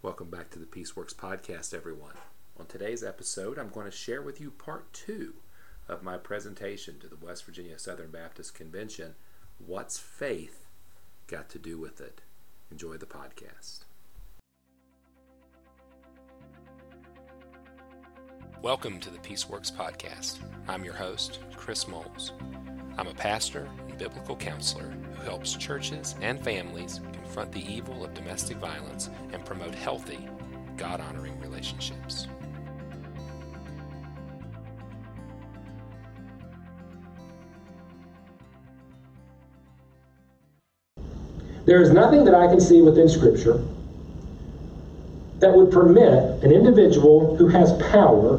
Welcome 0.00 0.30
back 0.30 0.50
to 0.50 0.60
the 0.60 0.64
Peaceworks 0.64 1.12
podcast, 1.12 1.74
everyone. 1.74 2.14
On 2.56 2.66
today's 2.66 3.02
episode, 3.02 3.58
I'm 3.58 3.68
going 3.68 3.84
to 3.84 3.90
share 3.90 4.22
with 4.22 4.40
you 4.40 4.52
part 4.52 4.92
two 4.92 5.34
of 5.88 6.04
my 6.04 6.16
presentation 6.16 7.00
to 7.00 7.08
the 7.08 7.16
West 7.16 7.44
Virginia 7.44 7.80
Southern 7.80 8.12
Baptist 8.12 8.54
Convention 8.54 9.16
What's 9.58 9.98
Faith 9.98 10.66
Got 11.26 11.48
to 11.48 11.58
Do 11.58 11.78
with 11.78 12.00
It? 12.00 12.20
Enjoy 12.70 12.96
the 12.96 13.06
podcast. 13.06 13.80
Welcome 18.62 19.00
to 19.00 19.10
the 19.10 19.18
Peaceworks 19.18 19.72
podcast. 19.72 20.38
I'm 20.68 20.84
your 20.84 20.94
host, 20.94 21.40
Chris 21.56 21.88
Moles. 21.88 22.30
I'm 22.96 23.08
a 23.08 23.14
pastor 23.14 23.68
biblical 23.98 24.36
counselor 24.36 24.94
who 25.14 25.22
helps 25.24 25.54
churches 25.54 26.14
and 26.22 26.42
families 26.42 27.00
confront 27.12 27.52
the 27.52 27.64
evil 27.70 28.04
of 28.04 28.14
domestic 28.14 28.56
violence 28.58 29.10
and 29.32 29.44
promote 29.44 29.74
healthy, 29.74 30.28
God 30.76 31.00
honoring 31.00 31.38
relationships. 31.40 32.28
There 41.66 41.82
is 41.82 41.90
nothing 41.90 42.24
that 42.24 42.34
I 42.34 42.46
can 42.46 42.60
see 42.60 42.80
within 42.80 43.10
Scripture 43.10 43.62
that 45.38 45.52
would 45.54 45.70
permit 45.70 46.42
an 46.42 46.50
individual 46.50 47.36
who 47.36 47.46
has 47.48 47.72
power, 47.92 48.38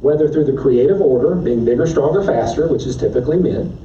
whether 0.00 0.28
through 0.28 0.44
the 0.44 0.60
creative 0.60 1.00
order, 1.00 1.34
being 1.34 1.64
bigger, 1.64 1.86
stronger, 1.86 2.24
faster, 2.24 2.66
which 2.68 2.84
is 2.84 2.96
typically 2.96 3.36
men, 3.36 3.78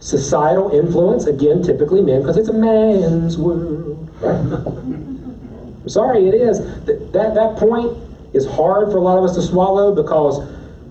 societal 0.00 0.70
influence, 0.70 1.26
again, 1.26 1.62
typically 1.62 2.02
men, 2.02 2.20
because 2.20 2.36
it's 2.36 2.48
a 2.48 2.52
man's 2.52 3.36
world. 3.38 4.10
I'm 4.22 5.88
sorry, 5.88 6.26
it 6.28 6.34
is. 6.34 6.58
That, 6.84 7.12
that, 7.12 7.34
that 7.34 7.56
point 7.56 7.96
is 8.32 8.46
hard 8.46 8.90
for 8.90 8.98
a 8.98 9.00
lot 9.00 9.18
of 9.18 9.24
us 9.24 9.34
to 9.36 9.42
swallow 9.42 9.94
because 9.94 10.46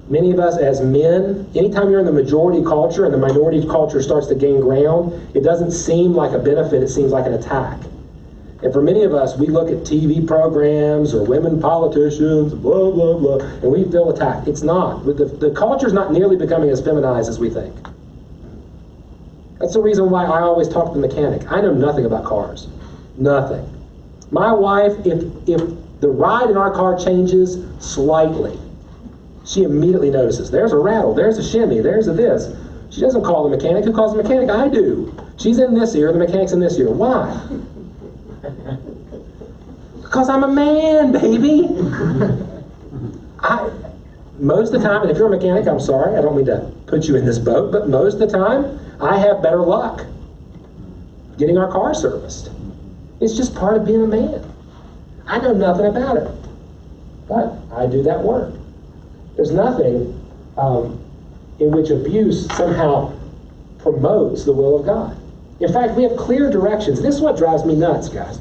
many 0.10 0.32
of 0.32 0.40
us 0.40 0.58
as 0.58 0.82
men, 0.82 1.50
anytime 1.56 1.90
you're 1.90 2.00
in 2.00 2.06
the 2.06 2.12
majority 2.12 2.64
culture 2.64 3.06
and 3.06 3.14
the 3.14 3.18
minority 3.18 3.66
culture 3.68 4.02
starts 4.02 4.28
to 4.28 4.36
gain 4.36 4.62
ground, 4.62 5.12
it 5.36 5.42
doesn't 5.42 5.72
seem 5.72 6.14
like 6.14 6.32
a 6.32 6.40
benefit, 6.40 6.82
it 6.82 6.90
seems 6.90 7.12
like 7.12 7.26
an 7.26 7.34
attack. 7.34 7.80
And 8.64 8.72
for 8.74 8.82
many 8.82 9.04
of 9.04 9.14
us, 9.14 9.38
we 9.38 9.48
look 9.48 9.70
at 9.70 9.80
TV 9.80 10.26
programs 10.26 11.14
or 11.14 11.24
women 11.26 11.62
politicians, 11.62 12.54
blah, 12.54 12.90
blah, 12.90 13.18
blah, 13.18 13.38
and 13.38 13.72
we 13.72 13.84
feel 13.92 14.10
attacked. 14.10 14.48
It's 14.48 14.64
not. 14.64 15.06
The, 15.06 15.26
the 15.26 15.52
culture 15.52 15.88
is 15.88 15.94
not 15.94 16.12
nearly 16.12 16.36
becoming 16.36 16.70
as 16.70 16.82
feminized 16.82 17.30
as 17.30 17.38
we 17.38 17.50
think. 17.50 17.76
That's 19.60 19.74
the 19.74 19.82
reason 19.82 20.10
why 20.10 20.26
I 20.26 20.42
always 20.42 20.68
talk 20.68 20.94
to 20.94 21.00
the 21.00 21.08
mechanic. 21.08 21.50
I 21.52 21.62
know 21.62 21.74
nothing 21.74 22.06
about 22.06 22.26
cars. 22.26 22.68
Nothing. 23.18 23.72
My 24.32 24.52
wife, 24.52 24.94
if, 25.06 25.24
if 25.48 25.62
the 26.02 26.10
ride 26.10 26.50
in 26.50 26.58
our 26.58 26.72
car 26.72 26.98
changes 26.98 27.64
slightly, 27.80 28.60
she 29.46 29.64
immediately 29.64 30.10
notices. 30.10 30.52
There's 30.52 30.74
a 30.74 30.78
rattle, 30.78 31.14
there's 31.14 31.38
a 31.38 31.44
shimmy, 31.44 31.80
there's 31.80 32.08
a 32.08 32.14
this. 32.14 32.54
She 32.90 33.02
doesn't 33.02 33.24
call 33.24 33.50
the 33.50 33.56
mechanic. 33.56 33.86
Who 33.86 33.94
calls 33.94 34.16
the 34.16 34.22
mechanic? 34.22 34.50
I 34.50 34.68
do. 34.68 35.16
She's 35.38 35.60
in 35.60 35.74
this 35.74 35.96
ear, 35.96 36.12
the 36.12 36.20
mechanic's 36.20 36.52
in 36.52 36.60
this 36.60 36.78
ear. 36.78 36.90
Why? 36.90 37.30
because 40.02 40.30
I'm 40.30 40.44
a 40.44 40.48
man, 40.48 41.12
baby. 41.12 41.68
I, 43.40 43.70
most 44.40 44.74
of 44.74 44.82
the 44.82 44.88
time, 44.88 45.02
and 45.04 45.12
if 45.12 45.18
you're 45.18 45.28
a 45.28 45.30
mechanic, 45.30 45.68
I'm 45.68 45.80
sorry, 45.80 46.18
I 46.18 46.22
don't 46.22 46.36
mean 46.36 46.46
to 46.48 46.72
put 46.88 47.08
you 47.08 47.16
in 47.16 47.26
this 47.26 47.38
boat, 47.38 47.72
but 47.72 47.88
most 47.88 48.16
of 48.16 48.20
the 48.20 48.28
time, 48.28 48.80
I 49.02 49.18
have 49.18 49.42
better 49.42 49.62
luck 49.62 50.06
getting 51.38 51.58
our 51.58 51.72
car 51.72 51.94
serviced. 51.94 52.50
It's 53.20 53.36
just 53.36 53.56
part 53.56 53.78
of 53.78 53.86
being 53.86 54.04
a 54.04 54.08
man. 54.08 54.54
I 55.28 55.40
know 55.40 55.54
nothing 55.54 55.88
about 55.88 56.18
it, 56.18 56.32
but 57.28 57.58
I 57.74 57.88
do 57.88 58.04
that 58.04 58.22
work. 58.22 58.54
There's 59.36 59.52
nothing 59.52 60.22
um, 60.58 61.04
in 61.60 61.72
which 61.72 61.90
abuse 61.90 62.48
somehow 62.56 63.14
promotes 63.80 64.46
the 64.46 64.54
will 64.54 64.80
of 64.80 64.86
God. 64.86 65.18
In 65.60 65.72
fact, 65.72 65.96
we 65.96 66.04
have 66.04 66.18
clear 66.18 66.52
directions. 66.52 67.02
This 67.02 67.16
is 67.16 67.22
what 67.22 67.38
drives 67.38 67.66
me 67.66 67.76
nuts, 67.76 68.10
guys. 68.10 68.40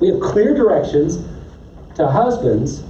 We 0.00 0.08
have 0.08 0.20
clear 0.20 0.54
directions 0.54 1.18
to 1.96 2.08
husbands 2.08 2.82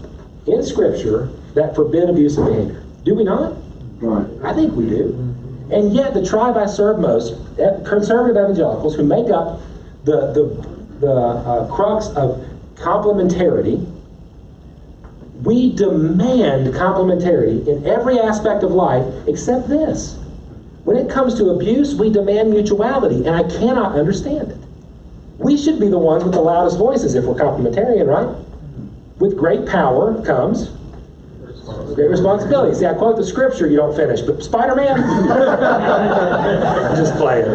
in 0.46 0.62
Scripture 0.64 1.30
that 1.54 1.74
forbid 1.74 2.08
abusive 2.08 2.46
behavior. 2.46 2.82
Do 3.04 3.14
we 3.14 3.24
not? 3.24 3.54
Right. 4.00 4.26
I 4.42 4.54
think 4.54 4.74
we 4.74 4.86
do. 4.86 5.34
And 5.70 5.94
yet, 5.94 6.14
the 6.14 6.24
tribe 6.24 6.56
I 6.56 6.66
serve 6.66 6.98
most, 6.98 7.34
conservative 7.84 8.36
evangelicals, 8.36 8.94
who 8.96 9.04
make 9.04 9.30
up 9.30 9.60
the, 10.04 10.32
the, 10.32 10.68
the 11.00 11.12
uh, 11.12 11.74
crux 11.74 12.08
of 12.08 12.44
complementarity, 12.74 13.90
we 15.42 15.74
demand 15.74 16.74
complementarity 16.74 17.66
in 17.66 17.86
every 17.86 18.18
aspect 18.18 18.62
of 18.62 18.72
life 18.72 19.04
except 19.26 19.68
this. 19.68 20.16
When 20.84 20.96
it 20.96 21.10
comes 21.10 21.34
to 21.36 21.50
abuse, 21.50 21.94
we 21.94 22.10
demand 22.10 22.50
mutuality, 22.50 23.26
and 23.26 23.30
I 23.30 23.42
cannot 23.44 23.96
understand 23.98 24.50
it. 24.50 24.58
We 25.38 25.56
should 25.56 25.80
be 25.80 25.88
the 25.88 25.98
ones 25.98 26.24
with 26.24 26.34
the 26.34 26.40
loudest 26.40 26.78
voices 26.78 27.14
if 27.14 27.24
we're 27.24 27.34
complementarian, 27.34 28.06
right? 28.06 28.36
With 29.18 29.36
great 29.36 29.66
power 29.66 30.22
comes 30.24 30.70
great 31.94 32.10
responsibility. 32.10 32.74
See, 32.74 32.86
I 32.86 32.94
quote 32.94 33.16
the 33.16 33.24
scripture, 33.24 33.66
you 33.66 33.76
don't 33.76 33.94
finish, 33.94 34.20
but 34.20 34.42
Spider 34.42 34.74
Man, 34.74 34.96
just 36.96 37.14
playing. 37.16 37.46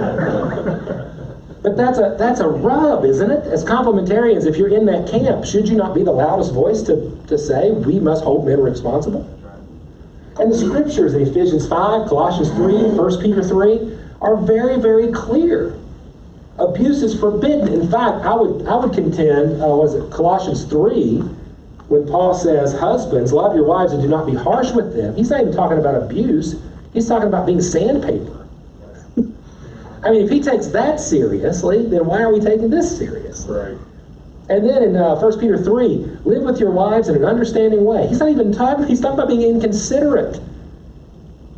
But 1.62 1.76
that's 1.76 1.98
a 1.98 2.16
that's 2.18 2.40
a 2.40 2.48
rub, 2.48 3.04
isn't 3.04 3.30
it? 3.30 3.46
As 3.48 3.66
complementarians, 3.66 4.46
if 4.46 4.56
you're 4.56 4.70
in 4.70 4.86
that 4.86 5.10
camp, 5.10 5.46
should 5.46 5.68
you 5.68 5.76
not 5.76 5.94
be 5.94 6.04
the 6.04 6.12
loudest 6.12 6.54
voice 6.54 6.82
to, 6.84 7.22
to 7.28 7.38
say 7.38 7.72
we 7.72 8.00
must 8.00 8.24
hold 8.24 8.46
men 8.46 8.62
responsible? 8.62 9.28
And 10.40 10.54
the 10.54 10.58
scriptures 10.58 11.16
in 11.16 11.22
Ephesians 11.22 11.68
5, 11.68 12.08
Colossians 12.08 12.50
3, 12.52 12.98
1 12.98 13.22
Peter 13.22 13.44
3 13.44 13.98
are 14.22 14.38
very, 14.38 14.80
very 14.80 15.12
clear. 15.12 15.78
Abuse 16.58 17.04
is 17.04 17.20
forbidden. 17.20 17.68
In 17.68 17.92
fact, 17.92 18.26
I 18.26 18.36
would 18.36 18.66
I 18.66 18.78
would 18.78 18.94
contend, 18.94 19.62
uh, 19.62 19.68
was 19.68 19.96
it 19.96 20.10
Colossians 20.12 20.64
3, 20.64 21.24
when 21.90 22.08
Paul 22.08 22.34
says, 22.34 22.78
Husbands, 22.78 23.34
love 23.34 23.56
your 23.56 23.66
wives 23.66 23.94
and 23.94 24.02
do 24.02 24.08
not 24.08 24.26
be 24.26 24.36
harsh 24.36 24.72
with 24.72 24.96
them, 24.96 25.16
he's 25.16 25.30
not 25.30 25.42
even 25.42 25.54
talking 25.54 25.78
about 25.78 26.02
abuse. 26.02 26.56
He's 26.94 27.08
talking 27.08 27.28
about 27.28 27.46
being 27.46 27.62
sandpaper. 27.62 28.48
I 30.04 30.12
mean, 30.12 30.24
if 30.24 30.30
he 30.30 30.42
takes 30.42 30.68
that 30.68 31.00
seriously, 31.00 31.86
then 31.86 32.06
why 32.06 32.22
are 32.22 32.34
we 32.34 32.40
taking 32.40 32.70
this 32.70 32.98
serious? 32.98 33.46
Right. 33.46 33.78
And 34.50 34.68
then 34.68 34.82
in 34.82 34.96
uh, 34.96 35.20
1 35.20 35.40
Peter 35.40 35.58
3, 35.64 36.18
live 36.26 36.44
with 36.44 36.60
your 36.60 36.72
wives 36.72 37.10
in 37.10 37.16
an 37.16 37.26
understanding 37.26 37.86
way. 37.86 38.08
He's 38.08 38.20
not 38.20 38.30
even 38.30 38.52
talking, 38.52 38.88
he's 38.88 39.02
talking 39.02 39.20
about 39.20 39.28
being 39.28 39.44
inconsiderate. 39.44 40.42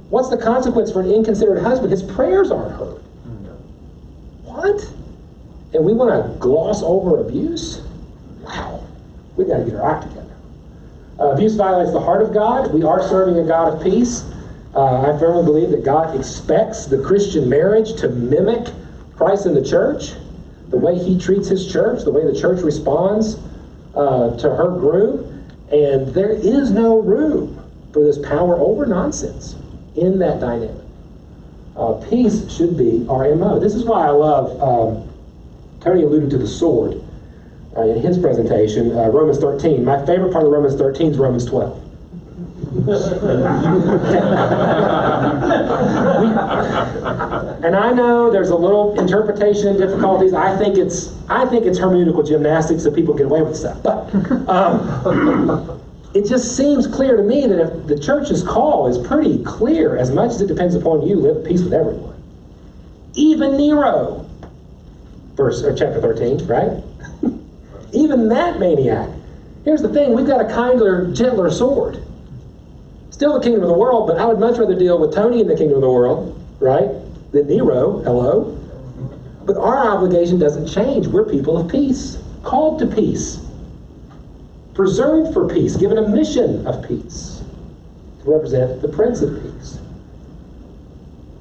What's 0.10 0.30
the 0.30 0.38
consequence 0.38 0.92
for 0.92 1.02
an 1.02 1.10
inconsiderate 1.10 1.64
husband? 1.64 1.92
His 1.92 2.04
prayers 2.04 2.52
aren't 2.52 2.76
heard. 2.76 3.02
What? 4.44 4.82
And 5.74 5.86
we 5.86 5.94
want 5.94 6.12
to 6.12 6.38
gloss 6.40 6.84
over 6.84 7.22
abuse? 7.22 7.82
Wow. 8.42 8.86
We 9.36 9.46
got 9.46 9.58
to 9.58 9.66
get 9.66 9.76
our 9.76 9.96
act 9.96 10.10
together. 10.10 10.36
Uh, 11.20 11.32
abuse 11.32 11.56
violates 11.56 11.92
the 11.92 12.00
heart 12.00 12.22
of 12.22 12.34
God. 12.34 12.74
We 12.74 12.84
are 12.84 13.08
serving 13.08 13.38
a 13.38 13.48
God 13.48 13.76
of 13.76 13.84
peace. 13.84 14.24
Uh, 14.74 15.14
I 15.14 15.20
firmly 15.20 15.44
believe 15.44 15.70
that 15.72 15.84
God 15.84 16.18
expects 16.18 16.86
the 16.86 17.02
Christian 17.04 17.50
marriage 17.50 17.94
to 18.00 18.10
mimic 18.10 18.74
Christ 19.16 19.46
in 19.46 19.54
the 19.54 19.64
church, 19.64 20.14
the 20.70 20.78
way 20.78 20.98
He 20.98 21.20
treats 21.20 21.48
His 21.48 21.72
church, 21.72 22.04
the 22.04 22.12
way 22.12 22.26
the 22.26 22.40
church 22.40 22.62
responds 22.62 23.38
uh, 23.96 24.36
to 24.38 24.50
her 24.50 24.70
groom. 24.80 25.46
And 25.72 26.08
there 26.14 26.32
is 26.32 26.72
no 26.72 27.00
room 27.00 27.58
for 27.94 28.04
this 28.04 28.18
power 28.18 28.58
over 28.58 28.86
nonsense 28.86 29.56
in 29.96 30.18
that 30.20 30.40
dynamic. 30.40 30.86
Uh, 31.76 31.94
peace 32.10 32.52
should 32.52 32.78
be 32.78 33.06
our 33.10 33.34
MO. 33.36 33.60
This 33.60 33.76
is 33.76 33.86
why 33.86 34.06
I 34.06 34.10
love, 34.10 34.62
um, 34.62 35.10
Tony 35.82 36.04
alluded 36.04 36.30
to 36.32 36.38
the 36.38 36.48
sword 36.48 37.02
uh, 37.78 37.82
in 37.82 38.02
his 38.02 38.18
presentation, 38.18 38.98
uh, 38.98 39.08
Romans 39.08 39.38
13. 39.40 39.84
My 39.86 40.06
favorite 40.06 40.32
part 40.32 40.46
of 40.46 40.52
Romans 40.52 40.76
13 40.76 41.12
is 41.12 41.18
Romans 41.18 41.46
12. 41.46 41.88
and 47.64 47.76
I 47.76 47.92
know 47.92 48.32
there's 48.32 48.50
a 48.50 48.56
little 48.56 48.98
interpretation 49.00 49.78
difficulties. 49.78 50.34
I 50.34 50.58
think 50.58 50.78
it's 50.78 51.14
I 51.30 51.46
think 51.48 51.66
it's 51.66 51.78
hermeneutical 51.78 52.26
gymnastics 52.26 52.84
that 52.84 52.96
people 52.96 53.14
get 53.14 53.26
away 53.26 53.42
with 53.42 53.58
stuff. 53.58 53.84
But 53.84 54.14
um, 54.48 55.82
it 56.14 56.28
just 56.28 56.56
seems 56.56 56.88
clear 56.88 57.18
to 57.18 57.24
me 57.24 57.46
that 57.48 57.60
if 57.60 57.88
the 57.88 58.00
church's 58.00 58.44
call 58.44 58.88
is 58.88 58.98
pretty 59.06 59.44
clear, 59.44 59.98
as 59.98 60.12
much 60.12 60.32
as 60.32 60.42
it 60.42 60.48
depends 60.48 60.76
upon 60.76 61.06
you, 61.06 61.18
live 61.18 61.38
at 61.38 61.46
peace 61.46 61.62
with 61.62 61.74
everyone. 61.74 62.16
Even 63.16 63.58
Nero, 63.58 64.26
verse 65.36 65.64
or 65.64 65.76
chapter 65.76 66.00
13, 66.02 66.48
right? 66.48 66.84
Even 67.94 68.30
that 68.30 68.60
maniac. 68.60 69.10
Here's 69.66 69.82
the 69.82 69.90
thing 69.90 70.14
we've 70.16 70.28
got 70.28 70.42
a 70.42 70.54
kinder, 70.54 71.12
gentler 71.14 71.52
sword. 71.52 72.02
Still 73.10 73.38
the 73.38 73.44
kingdom 73.44 73.62
of 73.64 73.70
the 73.70 73.78
world, 73.78 74.08
but 74.08 74.18
I 74.18 74.26
would 74.26 74.40
much 74.40 74.58
rather 74.58 74.74
deal 74.78 74.98
with 74.98 75.14
Tony 75.14 75.42
in 75.42 75.48
the 75.48 75.56
kingdom 75.56 75.76
of 75.76 75.82
the 75.82 75.92
world, 75.92 76.42
right, 76.60 76.90
than 77.32 77.48
Nero. 77.48 78.00
Hello. 78.00 78.58
But 79.46 79.58
our 79.58 79.90
obligation 79.90 80.40
doesn't 80.40 80.68
change. 80.68 81.08
We're 81.08 81.26
people 81.26 81.58
of 81.58 81.70
peace, 81.70 82.18
called 82.44 82.80
to 82.80 82.88
peace. 82.88 83.40
preserved 84.74 85.34
for 85.34 85.48
peace, 85.48 85.76
given 85.76 85.98
a 85.98 86.08
mission 86.08 86.66
of 86.66 86.88
peace 86.88 87.44
to 88.24 88.32
represent 88.32 88.82
the 88.82 88.88
Prince 88.88 89.22
of 89.22 89.42
Peace. 89.42 89.80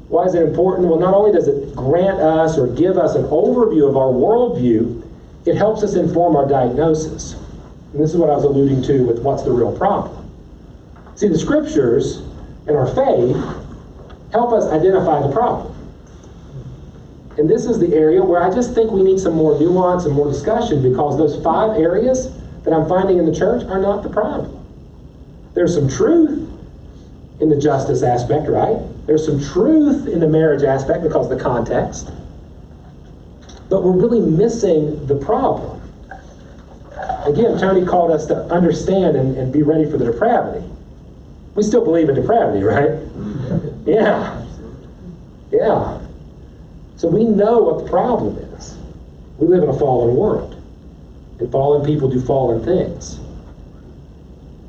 Why 0.08 0.24
is 0.24 0.34
it 0.34 0.42
important? 0.42 0.88
Well, 0.88 0.98
not 0.98 1.14
only 1.14 1.30
does 1.32 1.46
it 1.46 1.74
grant 1.76 2.18
us 2.20 2.58
or 2.58 2.66
give 2.66 2.98
us 2.98 3.14
an 3.14 3.24
overview 3.24 3.88
of 3.88 3.96
our 3.96 4.08
worldview, 4.08 5.02
it 5.46 5.56
helps 5.56 5.82
us 5.82 5.94
inform 5.94 6.36
our 6.36 6.46
diagnosis. 6.46 7.34
And 7.92 8.02
this 8.02 8.10
is 8.10 8.16
what 8.16 8.30
I 8.30 8.34
was 8.34 8.44
alluding 8.44 8.82
to 8.82 9.04
with 9.04 9.20
what's 9.20 9.42
the 9.42 9.52
real 9.52 9.76
problem. 9.76 10.30
See, 11.16 11.28
the 11.28 11.38
scriptures 11.38 12.18
and 12.66 12.76
our 12.76 12.86
faith 12.86 13.36
help 14.32 14.52
us 14.52 14.66
identify 14.66 15.20
the 15.26 15.32
problem. 15.32 15.76
And 17.38 17.48
this 17.48 17.64
is 17.64 17.78
the 17.78 17.94
area 17.94 18.22
where 18.22 18.42
I 18.42 18.54
just 18.54 18.74
think 18.74 18.90
we 18.90 19.02
need 19.02 19.18
some 19.18 19.34
more 19.34 19.58
nuance 19.58 20.04
and 20.04 20.14
more 20.14 20.30
discussion 20.30 20.82
because 20.82 21.16
those 21.16 21.42
five 21.42 21.76
areas 21.78 22.30
that 22.64 22.72
I'm 22.72 22.88
finding 22.88 23.18
in 23.18 23.24
the 23.24 23.34
church 23.34 23.64
are 23.64 23.80
not 23.80 24.02
the 24.02 24.10
problem. 24.10 24.56
There's 25.54 25.74
some 25.74 25.88
truth 25.88 26.48
in 27.40 27.48
the 27.48 27.56
justice 27.56 28.02
aspect, 28.02 28.48
right? 28.48 28.78
There's 29.06 29.24
some 29.24 29.42
truth 29.42 30.06
in 30.06 30.20
the 30.20 30.28
marriage 30.28 30.62
aspect 30.62 31.02
because 31.02 31.30
of 31.30 31.36
the 31.36 31.42
context. 31.42 32.10
But 33.70 33.84
we're 33.84 33.92
really 33.92 34.20
missing 34.20 35.06
the 35.06 35.14
problem. 35.14 35.80
Again, 37.24 37.58
Tony 37.58 37.86
called 37.86 38.10
us 38.10 38.26
to 38.26 38.36
understand 38.52 39.16
and, 39.16 39.36
and 39.36 39.52
be 39.52 39.62
ready 39.62 39.90
for 39.90 39.96
the 39.96 40.06
depravity. 40.06 40.66
We 41.54 41.62
still 41.62 41.84
believe 41.84 42.08
in 42.08 42.14
depravity, 42.14 42.62
right? 42.64 42.90
Mm-hmm. 42.90 43.88
Yeah. 43.88 44.44
Yeah. 45.50 46.00
So 46.96 47.08
we 47.08 47.24
know 47.24 47.58
what 47.58 47.84
the 47.84 47.90
problem 47.90 48.36
is. 48.54 48.76
We 49.38 49.46
live 49.46 49.62
in 49.62 49.68
a 49.68 49.78
fallen 49.78 50.16
world. 50.16 50.62
And 51.38 51.50
fallen 51.50 51.84
people 51.86 52.10
do 52.10 52.20
fallen 52.20 52.62
things. 52.64 53.18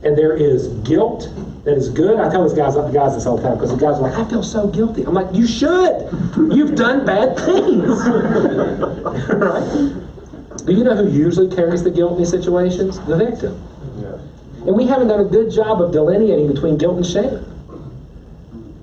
And 0.04 0.18
there 0.18 0.36
is 0.36 0.68
guilt 0.88 1.30
that 1.64 1.78
is 1.78 1.90
good. 1.90 2.20
I 2.20 2.30
tell 2.32 2.44
these 2.44 2.58
guys, 2.58 2.74
the 2.74 2.88
guys 2.90 3.14
this 3.14 3.26
all 3.26 3.38
the 3.38 3.44
time 3.44 3.56
because 3.56 3.70
the 3.70 3.78
guys 3.78 3.98
are 3.98 4.02
like, 4.02 4.16
I 4.16 4.28
feel 4.28 4.42
so 4.42 4.68
guilty. 4.68 5.04
I'm 5.04 5.14
like, 5.14 5.34
you 5.36 5.46
should. 5.46 6.10
You've 6.52 6.76
done 6.76 7.06
bad 7.06 7.38
things. 7.38 8.02
right? 9.04 10.66
Do 10.66 10.74
you 10.74 10.84
know 10.84 10.96
who 10.96 11.10
usually 11.10 11.54
carries 11.54 11.84
the 11.84 11.92
guilt 11.92 12.14
in 12.14 12.18
these 12.20 12.30
situations? 12.30 13.00
The 13.06 13.18
victim. 13.18 13.68
And 14.66 14.76
we 14.76 14.86
haven't 14.86 15.08
done 15.08 15.22
a 15.22 15.26
good 15.26 15.52
job 15.52 15.82
of 15.82 15.92
delineating 15.92 16.54
between 16.54 16.78
guilt 16.78 16.98
and 16.98 17.06
shame. 17.06 17.46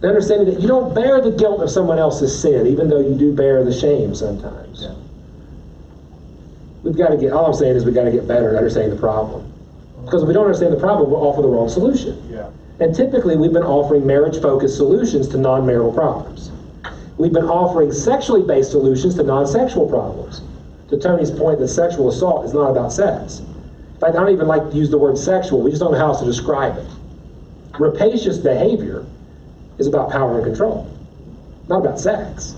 And 0.01 0.05
understanding 0.05 0.53
that 0.53 0.61
you 0.61 0.67
don't 0.67 0.93
bear 0.93 1.21
the 1.21 1.31
guilt 1.31 1.63
of 1.63 1.71
someone 1.71 1.99
else's 1.99 2.37
sin, 2.37 2.67
even 2.67 2.89
though 2.89 3.01
you 3.01 3.17
do 3.17 3.33
bear 3.35 3.65
the 3.65 3.73
shame 3.73 4.15
sometimes. 4.15 4.83
Yeah. 4.83 4.95
We've 6.83 6.97
got 6.97 7.09
to 7.09 7.17
get, 7.17 7.33
all 7.33 7.47
I'm 7.47 7.55
saying 7.55 7.77
is 7.77 7.85
we've 7.85 7.95
got 7.95 8.05
to 8.05 8.13
get 8.13 8.27
better 8.27 8.51
at 8.51 8.57
understanding 8.57 8.95
the 8.95 9.01
problem. 9.01 9.53
Because 10.05 10.23
if 10.23 10.29
we 10.29 10.35
don't 10.35 10.47
understand 10.47 10.73
the 10.73 10.81
problem, 10.81 11.11
we'll 11.11 11.21
offer 11.21 11.43
the 11.43 11.49
wrong 11.49 11.69
solution. 11.69 12.29
Yeah. 12.31 12.51
And 12.81 12.95
typically, 12.95 13.37
we've 13.37 13.53
been 13.53 13.65
offering 13.65 14.07
marriage 14.07 14.41
focused 14.41 14.77
solutions 14.77 15.29
to 15.29 15.37
non 15.39 15.67
marital 15.67 15.93
problems. 15.93 16.51
We've 17.19 17.33
been 17.33 17.47
offering 17.47 17.93
sexually 17.93 18.43
based 18.43 18.71
solutions 18.71 19.17
to 19.17 19.25
non 19.25 19.47
sexual 19.47 19.89
problems. 19.89 20.41
To 20.91 20.97
Tony's 20.97 21.31
point 21.31 21.59
that 21.59 21.69
sexual 21.69 22.09
assault 22.09 22.47
is 22.47 22.55
not 22.55 22.71
about 22.71 22.93
sex. 22.93 23.41
In 23.41 24.01
fact, 24.01 24.15
I 24.17 24.21
don't 24.21 24.33
even 24.33 24.47
like 24.47 24.71
to 24.71 24.77
use 24.77 24.91
the 24.91 24.99
word 24.99 25.19
sexual, 25.19 25.61
we 25.61 25.71
just 25.71 25.83
don't 25.83 25.93
know 25.93 25.99
how 25.99 26.07
else 26.07 26.21
to 26.21 26.27
describe 26.27 26.77
it. 26.77 26.87
Rapacious 27.79 28.39
behavior 28.39 29.05
is 29.79 29.87
about 29.87 30.11
power 30.11 30.37
and 30.37 30.45
control, 30.45 30.89
not 31.69 31.81
about 31.81 31.99
sex. 31.99 32.55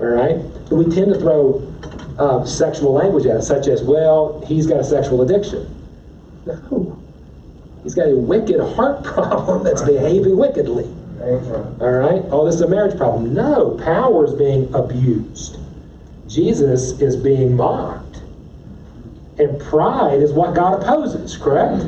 All 0.00 0.06
right? 0.06 0.36
But 0.68 0.76
we 0.76 0.84
tend 0.92 1.12
to 1.14 1.18
throw 1.20 1.72
uh, 2.18 2.44
sexual 2.44 2.92
language 2.92 3.26
at 3.26 3.36
it, 3.36 3.42
such 3.42 3.68
as, 3.68 3.82
well, 3.82 4.44
he's 4.46 4.66
got 4.66 4.80
a 4.80 4.84
sexual 4.84 5.22
addiction. 5.22 5.74
No. 6.44 7.00
He's 7.84 7.94
got 7.94 8.08
a 8.08 8.16
wicked 8.16 8.60
heart 8.60 9.04
problem 9.04 9.62
that's 9.62 9.82
behaving 9.82 10.36
wickedly. 10.36 10.92
All 11.20 11.90
right? 11.90 12.22
Oh, 12.30 12.46
this 12.46 12.54
is 12.56 12.60
a 12.60 12.68
marriage 12.68 12.96
problem. 12.96 13.34
No, 13.34 13.78
power 13.82 14.24
is 14.24 14.34
being 14.34 14.72
abused. 14.74 15.58
Jesus 16.28 17.00
is 17.00 17.16
being 17.16 17.56
mocked. 17.56 18.22
And 19.38 19.60
pride 19.60 20.20
is 20.20 20.32
what 20.32 20.54
God 20.54 20.82
opposes, 20.82 21.36
correct? 21.36 21.86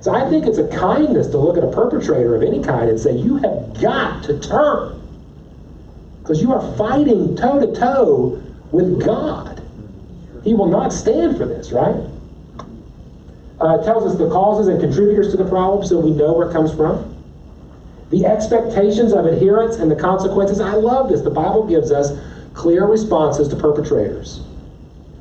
So 0.00 0.14
I 0.14 0.28
think 0.28 0.46
it's 0.46 0.58
a 0.58 0.68
kindness 0.68 1.28
to 1.28 1.38
look 1.38 1.56
at 1.56 1.64
a 1.64 1.70
perpetrator 1.70 2.34
of 2.34 2.42
any 2.42 2.62
kind 2.62 2.88
and 2.88 2.98
say, 2.98 3.16
you 3.16 3.36
have 3.36 3.80
got 3.80 4.24
to 4.24 4.38
turn. 4.40 5.00
Because 6.20 6.40
you 6.40 6.52
are 6.52 6.76
fighting 6.76 7.36
toe 7.36 7.60
to 7.60 7.78
toe 7.78 8.42
with 8.70 9.04
God. 9.04 9.62
He 10.44 10.54
will 10.54 10.66
not 10.66 10.92
stand 10.92 11.36
for 11.36 11.46
this, 11.46 11.72
right? 11.72 11.96
Uh, 13.60 13.82
tells 13.84 14.10
us 14.10 14.18
the 14.18 14.28
causes 14.28 14.68
and 14.68 14.80
contributors 14.80 15.30
to 15.30 15.36
the 15.36 15.48
problem 15.48 15.86
so 15.86 15.98
we 16.00 16.10
know 16.10 16.32
where 16.32 16.48
it 16.48 16.52
comes 16.52 16.74
from. 16.74 17.11
The 18.12 18.26
expectations 18.26 19.14
of 19.14 19.24
adherence 19.24 19.76
and 19.76 19.90
the 19.90 19.96
consequences. 19.96 20.60
I 20.60 20.74
love 20.74 21.08
this. 21.08 21.22
The 21.22 21.30
Bible 21.30 21.66
gives 21.66 21.90
us 21.90 22.12
clear 22.52 22.84
responses 22.84 23.48
to 23.48 23.56
perpetrators 23.56 24.42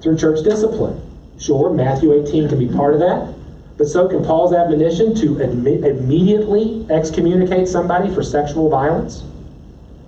through 0.01 0.17
church 0.17 0.43
discipline. 0.43 1.01
Sure, 1.39 1.71
Matthew 1.71 2.11
18 2.11 2.49
can 2.49 2.59
be 2.59 2.67
part 2.67 2.93
of 2.93 2.99
that. 2.99 3.33
But 3.77 3.87
so 3.87 4.09
can 4.09 4.25
Paul's 4.25 4.53
admonition 4.53 5.15
to 5.15 5.35
admi- 5.35 5.85
immediately 5.85 6.85
excommunicate 6.89 7.69
somebody 7.69 8.13
for 8.13 8.21
sexual 8.23 8.69
violence, 8.69 9.23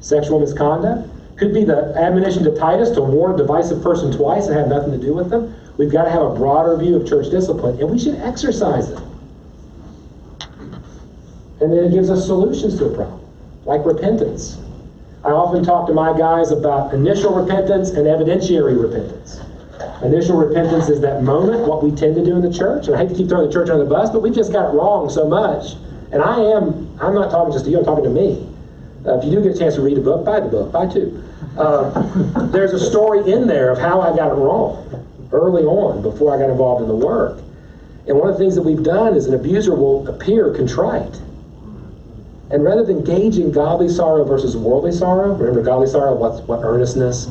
sexual 0.01 0.41
misconduct. 0.41 1.09
Could 1.37 1.53
be 1.53 1.63
the 1.63 1.93
admonition 1.95 2.43
to 2.43 2.51
Titus 2.51 2.89
to 2.91 3.01
warn 3.01 3.35
a 3.35 3.37
divisive 3.37 3.81
person 3.81 4.11
twice 4.11 4.47
and 4.47 4.57
have 4.57 4.67
nothing 4.67 4.91
to 4.91 4.99
do 4.99 5.13
with 5.13 5.29
them. 5.29 5.55
We've 5.77 5.89
got 5.89 6.03
to 6.03 6.11
have 6.11 6.21
a 6.21 6.35
broader 6.35 6.75
view 6.75 6.97
of 6.97 7.07
church 7.07 7.31
discipline, 7.31 7.79
and 7.79 7.89
we 7.89 7.97
should 7.97 8.15
exercise 8.15 8.89
it. 8.89 8.99
And 11.63 11.71
then 11.71 11.85
it 11.85 11.91
gives 11.93 12.09
us 12.09 12.25
solutions 12.25 12.77
to 12.79 12.87
a 12.87 12.93
problem, 12.93 13.25
like 13.63 13.85
repentance. 13.85 14.57
I 15.23 15.29
often 15.29 15.63
talk 15.63 15.87
to 15.87 15.93
my 15.93 16.11
guys 16.17 16.51
about 16.51 16.93
initial 16.93 17.33
repentance 17.33 17.91
and 17.91 18.05
evidentiary 18.05 18.75
repentance. 18.77 19.39
Initial 20.03 20.35
repentance 20.35 20.89
is 20.89 20.99
that 20.99 21.23
moment, 21.23 21.65
what 21.65 21.81
we 21.81 21.91
tend 21.91 22.15
to 22.15 22.25
do 22.25 22.35
in 22.35 22.41
the 22.41 22.51
church. 22.51 22.87
And 22.87 22.97
I 22.97 22.99
hate 22.99 23.09
to 23.11 23.15
keep 23.15 23.29
throwing 23.29 23.47
the 23.47 23.53
church 23.53 23.69
under 23.69 23.85
the 23.85 23.89
bus, 23.89 24.09
but 24.09 24.21
we've 24.21 24.35
just 24.35 24.51
got 24.51 24.73
it 24.73 24.77
wrong 24.77 25.09
so 25.09 25.25
much. 25.25 25.75
And 26.11 26.21
I 26.21 26.37
am, 26.37 26.99
I'm 26.99 27.15
not 27.15 27.31
talking 27.31 27.53
just 27.53 27.63
to 27.63 27.71
you, 27.71 27.79
I'm 27.79 27.85
talking 27.85 28.03
to 28.03 28.09
me. 28.09 28.45
Uh, 29.07 29.19
if 29.19 29.23
you 29.23 29.31
do 29.31 29.41
get 29.41 29.55
a 29.55 29.57
chance 29.57 29.75
to 29.75 29.81
read 29.81 29.97
a 29.97 30.01
book, 30.01 30.25
buy 30.25 30.41
the 30.41 30.49
book, 30.49 30.73
buy 30.73 30.85
two. 30.85 31.23
Uh, 31.57 32.47
there's 32.51 32.73
a 32.73 32.91
story 32.91 33.31
in 33.31 33.47
there 33.47 33.71
of 33.71 33.77
how 33.77 34.01
I 34.01 34.13
got 34.13 34.33
it 34.33 34.35
wrong 34.35 34.83
early 35.31 35.63
on 35.63 36.01
before 36.01 36.35
I 36.35 36.39
got 36.39 36.49
involved 36.49 36.81
in 36.81 36.89
the 36.89 36.95
work. 36.95 37.39
And 38.05 38.19
one 38.19 38.27
of 38.27 38.37
the 38.37 38.39
things 38.43 38.55
that 38.55 38.63
we've 38.63 38.83
done 38.83 39.15
is 39.15 39.27
an 39.27 39.33
abuser 39.33 39.73
will 39.73 40.05
appear 40.09 40.53
contrite. 40.53 41.21
And 42.53 42.63
rather 42.63 42.83
than 42.83 43.03
gauging 43.03 43.51
godly 43.51 43.89
sorrow 43.89 44.23
versus 44.23 44.55
worldly 44.55 44.91
sorrow, 44.91 45.33
remember 45.33 45.63
godly 45.63 45.87
sorrow, 45.87 46.13
what's 46.13 46.39
what 46.47 46.59
earnestness, 46.63 47.25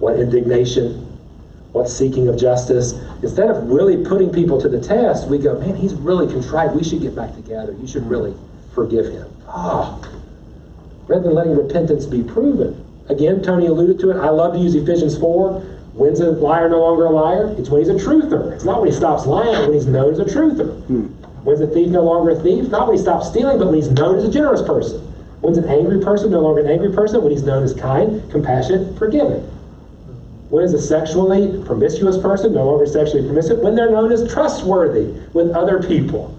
what 0.00 0.18
indignation, 0.18 1.06
what 1.70 1.88
seeking 1.88 2.26
of 2.26 2.36
justice. 2.36 2.94
Instead 3.22 3.50
of 3.50 3.68
really 3.68 4.04
putting 4.04 4.30
people 4.32 4.60
to 4.60 4.68
the 4.68 4.80
test, 4.80 5.28
we 5.28 5.38
go, 5.38 5.56
man, 5.60 5.76
he's 5.76 5.94
really 5.94 6.26
contrite. 6.26 6.74
We 6.74 6.82
should 6.82 7.00
get 7.00 7.14
back 7.14 7.36
together. 7.36 7.72
You 7.80 7.86
should 7.86 8.04
really 8.10 8.34
forgive 8.74 9.06
him. 9.06 9.32
Oh. 9.46 10.02
Rather 11.06 11.22
than 11.22 11.34
letting 11.34 11.56
repentance 11.56 12.04
be 12.04 12.24
proven. 12.24 12.84
Again, 13.08 13.40
Tony 13.40 13.66
alluded 13.66 14.00
to 14.00 14.10
it. 14.10 14.16
I 14.16 14.30
love 14.30 14.54
to 14.54 14.58
use 14.58 14.74
Ephesians 14.74 15.16
4. 15.18 15.60
When's 15.94 16.18
a 16.18 16.32
liar 16.32 16.68
no 16.68 16.80
longer 16.80 17.04
a 17.04 17.10
liar? 17.10 17.54
It's 17.58 17.70
when 17.70 17.80
he's 17.80 17.90
a 17.90 17.94
truther. 17.94 18.52
It's 18.54 18.64
not 18.64 18.80
when 18.80 18.90
he 18.90 18.96
stops 18.96 19.24
lying, 19.24 19.66
when 19.66 19.74
he's 19.74 19.86
known 19.86 20.14
as 20.14 20.18
a 20.18 20.24
truther. 20.24 20.84
Hmm. 20.86 21.17
When's 21.44 21.60
a 21.60 21.66
thief 21.66 21.88
no 21.88 22.02
longer 22.02 22.30
a 22.30 22.36
thief? 22.36 22.68
Not 22.68 22.88
when 22.88 22.96
he 22.96 23.02
stops 23.02 23.28
stealing, 23.28 23.58
but 23.58 23.66
when 23.66 23.74
he's 23.74 23.90
known 23.90 24.16
as 24.16 24.24
a 24.24 24.30
generous 24.30 24.62
person. 24.62 25.00
When's 25.40 25.58
an 25.58 25.68
angry 25.68 26.00
person 26.00 26.30
no 26.30 26.40
longer 26.40 26.60
an 26.60 26.70
angry 26.70 26.92
person? 26.92 27.22
When 27.22 27.30
he's 27.30 27.44
known 27.44 27.62
as 27.62 27.74
kind, 27.74 28.28
compassionate, 28.30 28.98
forgiving. 28.98 29.42
When 30.50 30.64
is 30.64 30.72
a 30.72 30.80
sexually 30.80 31.62
promiscuous 31.64 32.18
person 32.18 32.54
no 32.54 32.64
longer 32.64 32.86
sexually 32.86 33.26
permissive? 33.26 33.58
When 33.58 33.74
they're 33.74 33.90
known 33.90 34.10
as 34.10 34.32
trustworthy 34.32 35.14
with 35.32 35.50
other 35.50 35.82
people. 35.82 36.34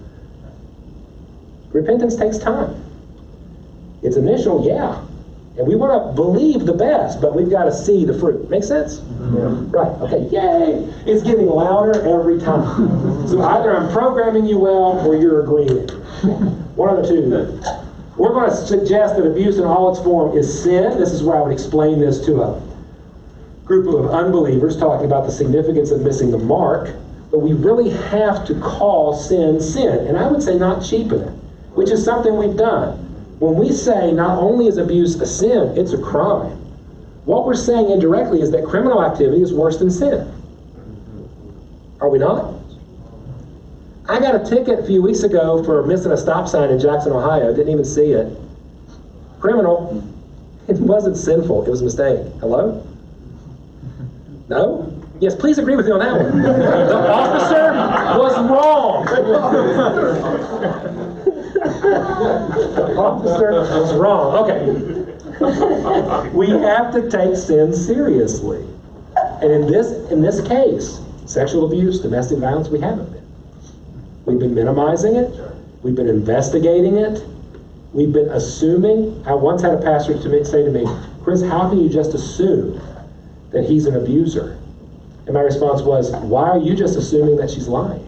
Repentance 1.72 2.16
takes 2.16 2.38
time. 2.38 2.82
It's 4.02 4.16
initial, 4.16 4.66
yeah. 4.66 5.04
And 5.60 5.68
we 5.68 5.74
want 5.74 5.92
to 5.92 6.14
believe 6.14 6.64
the 6.64 6.72
best, 6.72 7.20
but 7.20 7.36
we've 7.36 7.50
got 7.50 7.64
to 7.64 7.72
see 7.74 8.06
the 8.06 8.18
fruit. 8.18 8.48
Make 8.48 8.64
sense? 8.64 9.00
Mm-hmm. 9.00 9.70
Right. 9.70 9.92
Okay. 10.00 10.26
Yay! 10.32 10.90
It's 11.04 11.22
getting 11.22 11.44
louder 11.44 12.00
every 12.00 12.40
time. 12.40 13.28
so 13.28 13.42
either 13.42 13.76
I'm 13.76 13.92
programming 13.92 14.46
you 14.46 14.58
well 14.58 15.06
or 15.06 15.16
you're 15.16 15.42
agreeing. 15.42 15.86
One 16.76 16.96
of 16.96 17.02
the 17.02 17.08
two. 17.08 17.60
We're 18.16 18.32
going 18.32 18.48
to 18.48 18.56
suggest 18.56 19.16
that 19.16 19.26
abuse 19.26 19.58
in 19.58 19.64
all 19.64 19.92
its 19.92 20.02
form 20.02 20.34
is 20.34 20.62
sin. 20.62 20.98
This 20.98 21.12
is 21.12 21.22
where 21.22 21.36
I 21.36 21.42
would 21.42 21.52
explain 21.52 22.00
this 22.00 22.24
to 22.24 22.40
a 22.40 22.62
group 23.66 23.94
of 23.94 24.10
unbelievers 24.10 24.78
talking 24.78 25.04
about 25.04 25.26
the 25.26 25.32
significance 25.32 25.90
of 25.90 26.00
missing 26.00 26.30
the 26.30 26.38
mark, 26.38 26.88
but 27.30 27.40
we 27.40 27.52
really 27.52 27.90
have 27.90 28.46
to 28.46 28.58
call 28.60 29.14
sin 29.14 29.60
sin. 29.60 30.06
And 30.06 30.16
I 30.16 30.26
would 30.26 30.42
say 30.42 30.56
not 30.58 30.82
cheapen 30.82 31.20
it, 31.20 31.32
which 31.74 31.90
is 31.90 32.02
something 32.02 32.38
we've 32.38 32.56
done. 32.56 33.09
When 33.40 33.56
we 33.56 33.72
say 33.72 34.12
not 34.12 34.38
only 34.38 34.66
is 34.66 34.76
abuse 34.76 35.18
a 35.18 35.26
sin, 35.26 35.76
it's 35.76 35.94
a 35.94 35.98
crime. 35.98 36.58
What 37.24 37.46
we're 37.46 37.54
saying 37.56 37.90
indirectly 37.90 38.42
is 38.42 38.50
that 38.50 38.66
criminal 38.66 39.02
activity 39.02 39.42
is 39.42 39.52
worse 39.52 39.78
than 39.78 39.90
sin. 39.90 40.30
Are 42.02 42.10
we 42.10 42.18
not? 42.18 42.54
I 44.06 44.20
got 44.20 44.34
a 44.34 44.44
ticket 44.44 44.80
a 44.80 44.84
few 44.84 45.00
weeks 45.00 45.22
ago 45.22 45.64
for 45.64 45.86
missing 45.86 46.12
a 46.12 46.18
stop 46.18 46.48
sign 46.48 46.68
in 46.70 46.78
Jackson, 46.78 47.12
Ohio. 47.12 47.54
Didn't 47.54 47.72
even 47.72 47.84
see 47.84 48.12
it. 48.12 48.36
Criminal. 49.40 50.04
It 50.68 50.78
wasn't 50.78 51.16
sinful. 51.16 51.64
It 51.64 51.70
was 51.70 51.80
a 51.80 51.84
mistake. 51.84 52.20
Hello? 52.40 52.86
No? 54.50 54.92
Yes, 55.20 55.34
please 55.34 55.56
agree 55.56 55.76
with 55.76 55.86
me 55.86 55.92
on 55.92 56.00
that 56.00 56.12
one. 56.12 56.42
The 56.42 57.10
officer 57.10 57.72
was 58.18 58.36
wrong. 58.50 59.06
The 62.20 62.96
officer 62.96 63.52
was 63.52 63.94
wrong. 63.94 64.50
Okay. 64.50 66.30
We 66.30 66.50
have 66.50 66.92
to 66.92 67.10
take 67.10 67.36
sin 67.36 67.72
seriously. 67.74 68.64
And 69.16 69.50
in 69.50 69.66
this 69.70 70.10
in 70.10 70.20
this 70.20 70.46
case, 70.46 71.00
sexual 71.26 71.66
abuse, 71.66 72.00
domestic 72.00 72.38
violence, 72.38 72.68
we 72.68 72.80
haven't 72.80 73.10
been. 73.12 73.26
We've 74.26 74.38
been 74.38 74.54
minimizing 74.54 75.16
it. 75.16 75.32
We've 75.82 75.94
been 75.94 76.08
investigating 76.08 76.96
it. 76.96 77.24
We've 77.92 78.12
been 78.12 78.28
assuming. 78.28 79.22
I 79.26 79.34
once 79.34 79.62
had 79.62 79.72
a 79.72 79.80
pastor 79.82 80.20
to 80.20 80.28
me, 80.28 80.44
say 80.44 80.62
to 80.64 80.70
me, 80.70 80.86
Chris, 81.22 81.42
how 81.42 81.68
can 81.68 81.80
you 81.80 81.88
just 81.88 82.14
assume 82.14 82.80
that 83.50 83.64
he's 83.64 83.86
an 83.86 83.96
abuser? 83.96 84.58
And 85.26 85.34
my 85.34 85.40
response 85.40 85.82
was, 85.82 86.10
why 86.16 86.50
are 86.50 86.58
you 86.58 86.74
just 86.74 86.96
assuming 86.96 87.36
that 87.36 87.50
she's 87.50 87.68
lying? 87.68 88.06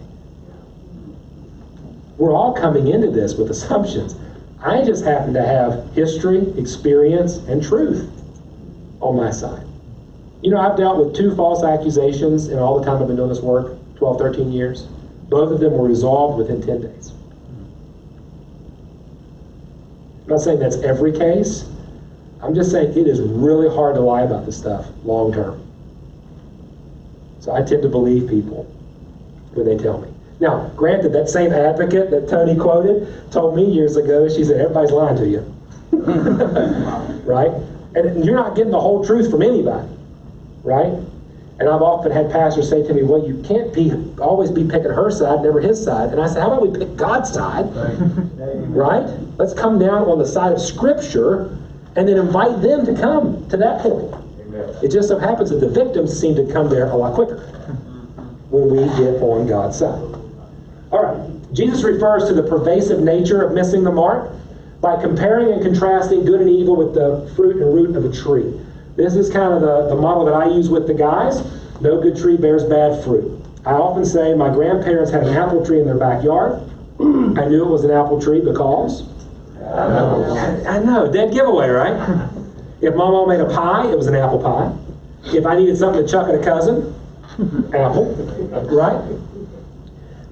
We're 2.17 2.33
all 2.33 2.53
coming 2.53 2.87
into 2.87 3.09
this 3.09 3.35
with 3.35 3.49
assumptions. 3.49 4.15
I 4.61 4.83
just 4.83 5.03
happen 5.03 5.33
to 5.33 5.45
have 5.45 5.91
history, 5.93 6.47
experience, 6.57 7.37
and 7.47 7.61
truth 7.61 8.09
on 9.01 9.17
my 9.17 9.31
side. 9.31 9.65
You 10.41 10.51
know, 10.51 10.59
I've 10.59 10.77
dealt 10.77 11.03
with 11.03 11.15
two 11.15 11.35
false 11.35 11.63
accusations 11.63 12.47
in 12.47 12.59
all 12.59 12.79
the 12.79 12.85
time 12.85 13.01
I've 13.01 13.07
been 13.07 13.15
doing 13.15 13.29
this 13.29 13.41
work 13.41 13.77
12, 13.95 14.19
13 14.19 14.51
years. 14.51 14.83
Both 15.29 15.51
of 15.51 15.59
them 15.59 15.73
were 15.73 15.87
resolved 15.87 16.37
within 16.37 16.61
10 16.61 16.81
days. 16.81 17.13
I'm 20.23 20.29
not 20.29 20.41
saying 20.41 20.59
that's 20.59 20.77
every 20.77 21.11
case. 21.11 21.65
I'm 22.41 22.53
just 22.53 22.71
saying 22.71 22.97
it 22.97 23.07
is 23.07 23.21
really 23.21 23.73
hard 23.73 23.95
to 23.95 24.01
lie 24.01 24.21
about 24.21 24.45
this 24.45 24.57
stuff 24.57 24.87
long 25.03 25.33
term. 25.33 25.65
So 27.39 27.53
I 27.53 27.61
tend 27.61 27.81
to 27.83 27.89
believe 27.89 28.29
people 28.29 28.63
when 29.53 29.65
they 29.65 29.77
tell 29.77 29.99
me. 29.99 30.12
Now, 30.43 30.69
granted, 30.75 31.13
that 31.13 31.29
same 31.29 31.53
advocate 31.53 32.11
that 32.11 32.27
Tony 32.27 32.59
quoted 32.59 33.31
told 33.31 33.55
me 33.55 33.63
years 33.63 33.95
ago, 33.95 34.27
she 34.27 34.43
said, 34.43 34.59
everybody's 34.59 34.91
lying 34.91 35.15
to 35.15 35.25
you. 35.25 35.39
right? 37.23 37.49
And 37.95 38.25
you're 38.25 38.35
not 38.35 38.53
getting 38.53 38.73
the 38.73 38.79
whole 38.79 39.05
truth 39.05 39.31
from 39.31 39.41
anybody. 39.41 39.87
Right? 40.63 40.91
And 41.59 41.69
I've 41.69 41.81
often 41.81 42.11
had 42.11 42.29
pastors 42.29 42.69
say 42.69 42.85
to 42.85 42.93
me, 42.93 43.03
well, 43.03 43.25
you 43.25 43.41
can't 43.43 43.73
be 43.73 43.93
always 44.19 44.51
be 44.51 44.65
picking 44.65 44.91
her 44.91 45.09
side, 45.11 45.43
never 45.43 45.61
his 45.61 45.81
side. 45.81 46.09
And 46.09 46.19
I 46.19 46.27
said, 46.27 46.41
how 46.41 46.51
about 46.51 46.67
we 46.67 46.77
pick 46.77 46.97
God's 46.97 47.31
side? 47.31 47.73
Right? 47.73 49.05
right? 49.07 49.19
Let's 49.37 49.53
come 49.53 49.79
down 49.79 50.09
on 50.09 50.19
the 50.19 50.27
side 50.27 50.51
of 50.51 50.59
Scripture 50.59 51.57
and 51.95 52.05
then 52.05 52.17
invite 52.17 52.61
them 52.61 52.85
to 52.85 52.93
come 52.99 53.47
to 53.47 53.55
that 53.55 53.79
point. 53.79 54.13
It 54.83 54.91
just 54.91 55.07
so 55.07 55.17
happens 55.17 55.51
that 55.51 55.61
the 55.61 55.69
victims 55.69 56.19
seem 56.19 56.35
to 56.35 56.51
come 56.51 56.69
there 56.69 56.87
a 56.87 56.97
lot 56.97 57.13
quicker 57.13 57.37
when 58.49 58.71
we 58.71 58.83
get 58.97 59.21
on 59.21 59.47
God's 59.47 59.79
side. 59.79 60.22
All 60.93 61.01
right, 61.01 61.53
Jesus 61.53 61.83
refers 61.83 62.27
to 62.27 62.35
the 62.35 62.43
pervasive 62.43 62.99
nature 62.99 63.41
of 63.41 63.51
missing 63.51 63.83
the 63.83 63.91
mark 63.91 64.31
by 64.79 65.01
comparing 65.01 65.51
and 65.51 65.63
contrasting 65.63 66.23
good 66.23 66.39
and 66.39 66.49
evil 66.51 66.75
with 66.75 66.93
the 66.93 67.33
fruit 67.35 67.55
and 67.55 67.73
root 67.73 67.95
of 67.95 68.05
a 68.05 68.15
tree. 68.15 68.61
This 68.95 69.15
is 69.15 69.31
kind 69.31 69.55
of 69.55 69.61
the, 69.61 69.87
the 69.89 69.99
model 69.99 70.23
that 70.25 70.35
I 70.35 70.45
use 70.49 70.69
with 70.69 70.85
the 70.85 70.93
guys. 70.93 71.41
No 71.81 71.99
good 71.99 72.15
tree 72.15 72.37
bears 72.37 72.63
bad 72.63 73.03
fruit. 73.03 73.43
I 73.65 73.71
often 73.71 74.05
say 74.05 74.35
my 74.35 74.53
grandparents 74.53 75.09
had 75.09 75.25
an 75.25 75.35
apple 75.35 75.65
tree 75.65 75.79
in 75.79 75.87
their 75.87 75.97
backyard. 75.97 76.61
I 76.99 77.45
knew 77.49 77.65
it 77.65 77.69
was 77.71 77.83
an 77.85 77.89
apple 77.89 78.21
tree 78.21 78.41
because. 78.41 79.09
I 80.67 80.77
know, 80.77 81.11
dead 81.11 81.33
giveaway, 81.33 81.69
right? 81.69 82.29
If 82.81 82.93
Mama 82.93 83.25
made 83.27 83.39
a 83.39 83.49
pie, 83.49 83.89
it 83.89 83.97
was 83.97 84.05
an 84.05 84.15
apple 84.15 84.43
pie. 84.43 84.71
If 85.35 85.47
I 85.47 85.55
needed 85.57 85.75
something 85.75 86.05
to 86.05 86.11
chuck 86.11 86.29
at 86.29 86.35
a 86.35 86.43
cousin, 86.43 86.93
apple, 87.73 88.13
right? 88.69 89.01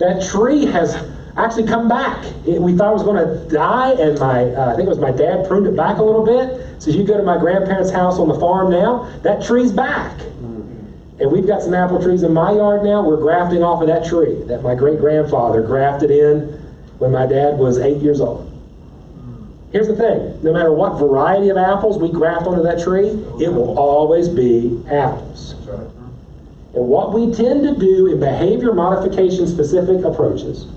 That 0.01 0.27
tree 0.31 0.65
has 0.65 0.95
actually 1.37 1.67
come 1.67 1.87
back. 1.87 2.25
It, 2.47 2.59
we 2.59 2.75
thought 2.75 2.89
it 2.89 2.93
was 2.93 3.03
going 3.03 3.23
to 3.23 3.47
die, 3.53 3.91
and 3.91 4.19
my 4.19 4.45
uh, 4.45 4.73
I 4.73 4.75
think 4.75 4.87
it 4.87 4.89
was 4.89 4.97
my 4.97 5.11
dad 5.11 5.47
pruned 5.47 5.67
it 5.67 5.77
back 5.77 5.99
a 5.99 6.03
little 6.03 6.25
bit. 6.25 6.81
So 6.81 6.89
you 6.89 7.03
go 7.03 7.17
to 7.17 7.23
my 7.23 7.37
grandparents' 7.37 7.91
house 7.91 8.17
on 8.17 8.27
the 8.27 8.39
farm 8.39 8.71
now, 8.71 9.07
that 9.21 9.43
tree's 9.43 9.71
back. 9.71 10.19
And 11.19 11.31
we've 11.31 11.45
got 11.45 11.61
some 11.61 11.75
apple 11.75 12.01
trees 12.01 12.23
in 12.23 12.33
my 12.33 12.51
yard 12.51 12.83
now. 12.83 13.07
We're 13.07 13.21
grafting 13.21 13.61
off 13.61 13.79
of 13.83 13.87
that 13.89 14.03
tree 14.03 14.41
that 14.45 14.63
my 14.63 14.73
great 14.73 14.99
grandfather 14.99 15.61
grafted 15.61 16.09
in 16.09 16.47
when 16.97 17.11
my 17.11 17.27
dad 17.27 17.59
was 17.59 17.77
eight 17.77 18.01
years 18.01 18.21
old. 18.21 18.47
Here's 19.71 19.87
the 19.87 19.95
thing 19.95 20.41
no 20.41 20.51
matter 20.51 20.73
what 20.73 20.97
variety 20.97 21.49
of 21.49 21.57
apples 21.57 21.99
we 21.99 22.11
graft 22.11 22.47
onto 22.47 22.63
that 22.63 22.83
tree, 22.83 23.09
it 23.39 23.53
will 23.53 23.77
always 23.77 24.27
be 24.27 24.83
apples. 24.89 25.53
And 26.73 26.87
what 26.87 27.13
we 27.13 27.33
tend 27.33 27.63
to 27.63 27.75
do 27.75 28.07
in 28.07 28.19
behavior 28.19 28.73
modification 28.73 29.47
specific 29.47 30.05
approaches 30.05 30.67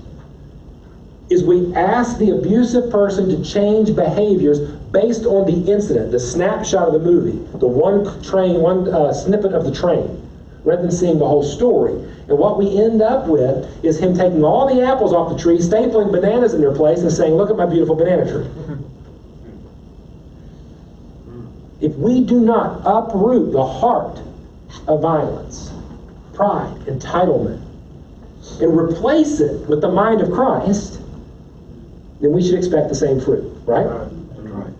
is 1.29 1.43
we 1.43 1.73
ask 1.73 2.17
the 2.19 2.31
abusive 2.31 2.91
person 2.91 3.29
to 3.29 3.43
change 3.43 3.95
behaviors 3.95 4.59
based 4.91 5.25
on 5.25 5.45
the 5.45 5.71
incident, 5.71 6.11
the 6.11 6.19
snapshot 6.19 6.87
of 6.87 6.93
the 6.93 6.99
movie, 6.99 7.37
the 7.57 7.67
one 7.67 8.21
train, 8.21 8.59
one 8.61 8.87
uh, 8.93 9.11
snippet 9.11 9.53
of 9.53 9.63
the 9.63 9.73
train, 9.73 10.21
rather 10.63 10.83
than 10.83 10.91
seeing 10.91 11.17
the 11.17 11.27
whole 11.27 11.43
story. 11.43 11.93
And 12.27 12.37
what 12.37 12.57
we 12.57 12.77
end 12.77 13.01
up 13.01 13.27
with 13.27 13.83
is 13.83 13.99
him 13.99 14.15
taking 14.15 14.43
all 14.43 14.73
the 14.73 14.83
apples 14.85 15.13
off 15.13 15.35
the 15.35 15.37
tree, 15.41 15.57
stapling 15.57 16.11
bananas 16.11 16.53
in 16.53 16.61
their 16.61 16.75
place, 16.75 16.99
and 16.99 17.11
saying, 17.11 17.33
Look 17.33 17.49
at 17.49 17.57
my 17.57 17.65
beautiful 17.65 17.95
banana 17.95 18.29
tree. 18.29 18.47
if 21.81 21.95
we 21.95 22.23
do 22.23 22.39
not 22.39 22.81
uproot 22.85 23.51
the 23.51 23.65
heart 23.65 24.19
of 24.87 25.01
violence, 25.01 25.71
pride, 26.35 26.75
entitlement, 26.87 27.61
and 28.61 28.77
replace 28.77 29.39
it 29.39 29.67
with 29.67 29.81
the 29.81 29.89
mind 29.89 30.21
of 30.21 30.31
Christ, 30.31 31.01
then 32.21 32.31
we 32.31 32.43
should 32.43 32.55
expect 32.55 32.89
the 32.89 32.95
same 32.95 33.19
fruit, 33.19 33.51
right? 33.65 33.85
Right. 33.85 34.73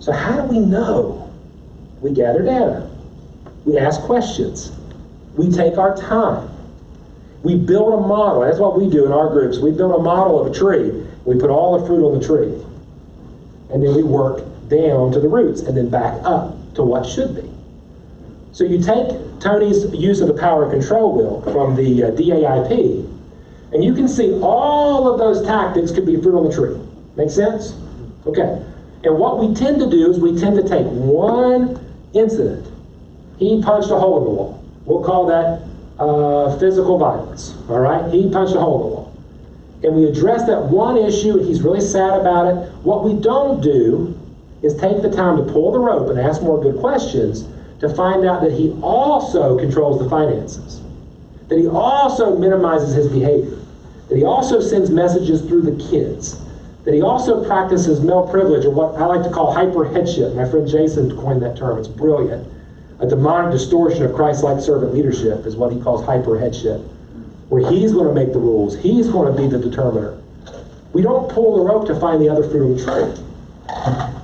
So, 0.00 0.12
how 0.12 0.42
do 0.42 0.48
we 0.48 0.58
know? 0.58 1.30
We 2.00 2.10
gather 2.12 2.42
data, 2.42 2.90
we 3.64 3.78
ask 3.78 4.00
questions, 4.00 4.72
we 5.36 5.50
take 5.50 5.78
our 5.78 5.96
time, 5.96 6.50
we 7.44 7.54
build 7.54 7.94
a 7.94 8.06
model. 8.06 8.40
That's 8.40 8.58
what 8.58 8.76
we 8.78 8.90
do 8.90 9.06
in 9.06 9.12
our 9.12 9.28
groups. 9.28 9.58
We 9.58 9.70
build 9.70 9.94
a 9.94 10.02
model 10.02 10.44
of 10.44 10.52
a 10.52 10.54
tree, 10.54 11.06
we 11.24 11.38
put 11.38 11.50
all 11.50 11.78
the 11.78 11.86
fruit 11.86 12.04
on 12.04 12.18
the 12.18 12.26
tree, 12.26 12.52
and 13.72 13.82
then 13.82 13.94
we 13.94 14.02
work 14.02 14.42
down 14.68 15.12
to 15.12 15.20
the 15.20 15.28
roots 15.28 15.60
and 15.60 15.76
then 15.76 15.88
back 15.88 16.18
up 16.24 16.56
to 16.74 16.82
what 16.82 17.06
should 17.06 17.36
be. 17.36 17.48
So 18.52 18.64
you 18.64 18.82
take 18.82 19.08
Tony's 19.42 19.92
use 19.92 20.20
of 20.20 20.28
the 20.28 20.34
power 20.34 20.70
control 20.70 21.16
wheel 21.16 21.42
from 21.52 21.74
the 21.74 22.04
uh, 22.04 22.10
DAIP, 22.12 23.08
and 23.72 23.82
you 23.82 23.92
can 23.92 24.06
see 24.06 24.38
all 24.40 25.12
of 25.12 25.18
those 25.18 25.44
tactics 25.44 25.90
could 25.90 26.06
be 26.06 26.20
fruit 26.20 26.38
on 26.38 26.44
the 26.44 26.54
tree. 26.54 26.78
Make 27.16 27.30
sense? 27.30 27.74
Okay. 28.24 28.64
And 29.02 29.18
what 29.18 29.40
we 29.40 29.52
tend 29.52 29.80
to 29.80 29.90
do 29.90 30.08
is 30.08 30.20
we 30.20 30.38
tend 30.38 30.56
to 30.56 30.68
take 30.68 30.86
one 30.86 31.84
incident. 32.14 32.72
He 33.38 33.60
punched 33.60 33.90
a 33.90 33.98
hole 33.98 34.18
in 34.18 34.24
the 34.24 34.30
wall. 34.30 34.64
We'll 34.84 35.02
call 35.02 35.26
that 35.26 35.62
uh, 35.98 36.56
physical 36.60 36.98
violence. 36.98 37.54
All 37.68 37.80
right? 37.80 38.12
He 38.12 38.30
punched 38.30 38.54
a 38.54 38.60
hole 38.60 38.76
in 38.76 38.80
the 38.82 38.94
wall. 38.94 39.12
And 39.82 39.96
we 39.96 40.04
address 40.04 40.46
that 40.46 40.62
one 40.66 40.96
issue, 40.96 41.38
and 41.38 41.48
he's 41.48 41.62
really 41.62 41.80
sad 41.80 42.20
about 42.20 42.46
it. 42.46 42.72
What 42.84 43.02
we 43.02 43.20
don't 43.20 43.60
do 43.60 44.16
is 44.62 44.76
take 44.76 45.02
the 45.02 45.10
time 45.10 45.36
to 45.38 45.52
pull 45.52 45.72
the 45.72 45.80
rope 45.80 46.08
and 46.10 46.20
ask 46.20 46.40
more 46.42 46.62
good 46.62 46.78
questions 46.78 47.48
to 47.82 47.92
find 47.96 48.24
out 48.24 48.40
that 48.40 48.52
he 48.52 48.70
also 48.80 49.58
controls 49.58 50.00
the 50.00 50.08
finances, 50.08 50.80
that 51.48 51.58
he 51.58 51.66
also 51.66 52.38
minimizes 52.38 52.94
his 52.94 53.08
behavior, 53.08 53.58
that 54.08 54.16
he 54.16 54.24
also 54.24 54.60
sends 54.60 54.88
messages 54.88 55.42
through 55.42 55.62
the 55.62 55.90
kids, 55.90 56.40
that 56.84 56.94
he 56.94 57.02
also 57.02 57.44
practices 57.44 58.00
male 58.00 58.28
privilege, 58.28 58.64
or 58.64 58.70
what 58.70 58.94
I 58.94 59.06
like 59.06 59.24
to 59.24 59.30
call 59.30 59.52
hyper 59.52 59.84
headship. 59.84 60.32
My 60.34 60.48
friend 60.48 60.66
Jason 60.66 61.16
coined 61.16 61.42
that 61.42 61.56
term, 61.56 61.76
it's 61.76 61.88
brilliant. 61.88 62.46
A 63.00 63.06
demonic 63.08 63.50
distortion 63.50 64.04
of 64.04 64.14
Christ 64.14 64.44
like 64.44 64.60
servant 64.60 64.94
leadership 64.94 65.44
is 65.44 65.56
what 65.56 65.72
he 65.72 65.80
calls 65.80 66.06
hyper 66.06 66.38
headship, 66.38 66.80
where 67.48 67.68
he's 67.68 67.90
going 67.90 68.06
to 68.06 68.14
make 68.14 68.32
the 68.32 68.38
rules, 68.38 68.76
he's 68.78 69.08
going 69.08 69.34
to 69.34 69.42
be 69.42 69.48
the 69.48 69.58
determiner. 69.58 70.22
We 70.92 71.02
don't 71.02 71.28
pull 71.28 71.56
the 71.56 71.64
rope 71.64 71.88
to 71.88 71.98
find 71.98 72.22
the 72.22 72.28
other 72.28 72.48
fruit 72.48 72.70
of 72.70 72.78
the 72.78 72.84
tree. 72.84 74.21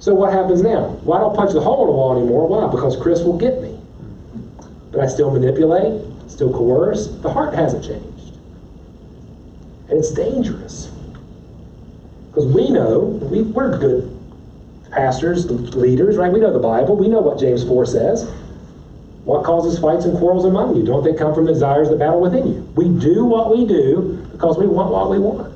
So 0.00 0.14
what 0.14 0.32
happens 0.32 0.62
now? 0.62 0.98
Well, 1.04 1.18
I 1.18 1.20
don't 1.20 1.36
punch 1.36 1.52
the 1.52 1.60
hole 1.60 1.82
in 1.82 1.86
the 1.88 1.92
wall 1.92 2.18
anymore. 2.18 2.48
Why? 2.48 2.70
Because 2.70 2.96
Chris 2.96 3.20
will 3.20 3.36
get 3.36 3.60
me. 3.60 3.78
But 4.90 5.02
I 5.02 5.06
still 5.06 5.30
manipulate, 5.30 6.02
still 6.26 6.52
coerce. 6.52 7.08
The 7.08 7.30
heart 7.30 7.54
hasn't 7.54 7.84
changed. 7.84 8.34
And 9.90 9.98
it's 9.98 10.10
dangerous. 10.10 10.90
Because 12.28 12.46
we 12.46 12.70
know, 12.70 13.00
we, 13.30 13.42
we're 13.42 13.76
good 13.78 14.16
pastors, 14.90 15.48
leaders, 15.50 16.16
right? 16.16 16.32
We 16.32 16.40
know 16.40 16.52
the 16.52 16.58
Bible. 16.58 16.96
We 16.96 17.06
know 17.06 17.20
what 17.20 17.38
James 17.38 17.62
4 17.62 17.84
says. 17.84 18.28
What 19.24 19.44
causes 19.44 19.78
fights 19.78 20.06
and 20.06 20.16
quarrels 20.16 20.46
among 20.46 20.76
you? 20.76 20.82
Don't 20.82 21.04
they 21.04 21.12
come 21.12 21.34
from 21.34 21.44
the 21.44 21.52
desires 21.52 21.90
that 21.90 21.98
battle 21.98 22.20
within 22.22 22.46
you? 22.46 22.60
We 22.74 22.88
do 22.88 23.26
what 23.26 23.54
we 23.54 23.66
do 23.66 24.26
because 24.32 24.56
we 24.56 24.66
want 24.66 24.90
what 24.90 25.10
we 25.10 25.18
want. 25.18 25.49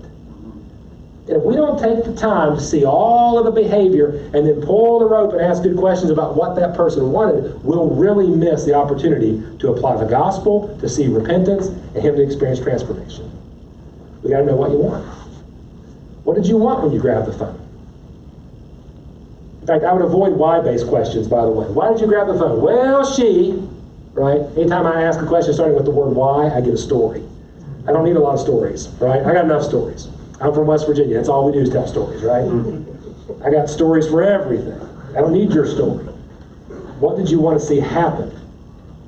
If 1.27 1.43
we 1.43 1.55
don't 1.57 1.79
take 1.79 2.05
the 2.05 2.15
time 2.15 2.57
to 2.57 2.63
see 2.63 2.85
all 2.85 3.39
of 3.39 3.47
the 3.47 3.51
behavior 3.51 4.31
and 4.35 4.47
then 4.47 4.61
pull 4.61 4.99
the 4.99 5.07
rope 5.07 5.33
and 5.33 5.41
ask 5.41 5.63
good 5.63 5.79
questions 5.79 6.11
about 6.11 6.37
what 6.37 6.55
that 6.57 6.77
person 6.77 7.13
wanted, 7.13 7.65
we'll 7.65 7.89
really 7.89 8.29
miss 8.29 8.65
the 8.65 8.75
opportunity 8.75 9.43
to 9.61 9.73
apply 9.73 9.97
the 9.97 10.05
gospel, 10.05 10.77
to 10.81 10.89
see 10.89 11.09
repentance, 11.09 11.69
and 11.69 11.97
him 11.97 12.17
to 12.17 12.23
experience 12.23 12.61
transformation. 12.61 13.31
We 14.23 14.31
got 14.31 14.41
to 14.41 14.47
know 14.47 14.57
what 14.57 14.71
you 14.71 14.79
want. 14.79 15.07
What 16.25 16.35
did 16.35 16.47
you 16.47 16.59
want 16.59 16.83
when 16.83 16.93
you 16.93 17.01
grabbed 17.01 17.27
the 17.27 17.33
phone? 17.33 17.59
In 19.63 19.67
fact, 19.67 19.83
I 19.85 19.95
would 19.95 20.05
avoid 20.05 20.35
why-based 20.35 20.89
questions, 20.89 21.27
by 21.27 21.41
the 21.41 21.51
way. 21.51 21.67
Why 21.69 21.91
did 21.91 22.03
you 22.03 22.07
grab 22.07 22.27
the 22.27 22.35
phone? 22.35 22.61
Well, 22.61 23.03
she, 23.03 23.67
right? 24.13 24.43
Anytime 24.59 24.87
I 24.87 25.05
ask 25.05 25.21
a 25.21 25.27
question 25.27 25.55
starting 25.55 25.75
with 25.75 25.87
the 25.87 25.91
word 25.91 26.15
why, 26.15 26.51
I 26.51 26.61
get 26.61 26.75
a 26.75 26.79
story. 26.79 27.25
I 27.89 27.93
don't 27.93 28.05
need 28.05 28.17
a 28.17 28.21
lot 28.21 28.35
of 28.35 28.41
stories, 28.41 28.89
right? 29.01 29.21
I 29.21 29.33
got 29.33 29.47
enough 29.47 29.63
stories. 29.63 30.09
I'm 30.45 30.53
from 30.53 30.67
West 30.67 30.87
Virginia. 30.87 31.17
That's 31.17 31.31
all 31.31 31.47
we 31.47 31.53
do 31.53 31.61
is 31.61 31.71
tell 31.71 31.87
stories, 31.87 32.23
right? 32.23 32.45
Mm-hmm. 32.45 33.43
I 33.43 33.51
got 33.51 33.71
stories 33.71 34.07
for 34.07 34.23
everything. 34.23 34.79
I 35.17 35.23
don't 35.23 35.33
need 35.33 35.51
your 35.53 35.65
story. 35.65 36.05
What 37.01 37.17
did 37.17 37.31
you 37.31 37.41
want 37.41 37.59
to 37.59 37.65
see 37.65 37.81
happen 37.81 38.29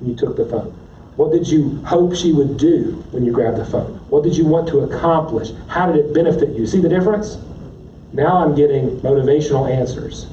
when 0.00 0.10
you 0.10 0.16
took 0.16 0.38
the 0.38 0.46
phone? 0.46 0.70
What 1.16 1.32
did 1.32 1.46
you 1.46 1.84
hope 1.84 2.14
she 2.14 2.32
would 2.32 2.56
do 2.56 3.04
when 3.10 3.22
you 3.22 3.32
grabbed 3.32 3.58
the 3.58 3.66
phone? 3.66 4.00
What 4.08 4.22
did 4.22 4.34
you 4.34 4.46
want 4.46 4.66
to 4.68 4.80
accomplish? 4.80 5.50
How 5.68 5.92
did 5.92 5.96
it 5.96 6.14
benefit 6.14 6.56
you? 6.56 6.66
See 6.66 6.80
the 6.80 6.88
difference? 6.88 7.36
Now 8.14 8.38
I'm 8.38 8.54
getting 8.54 8.98
motivational 9.00 9.70
answers. 9.70 10.26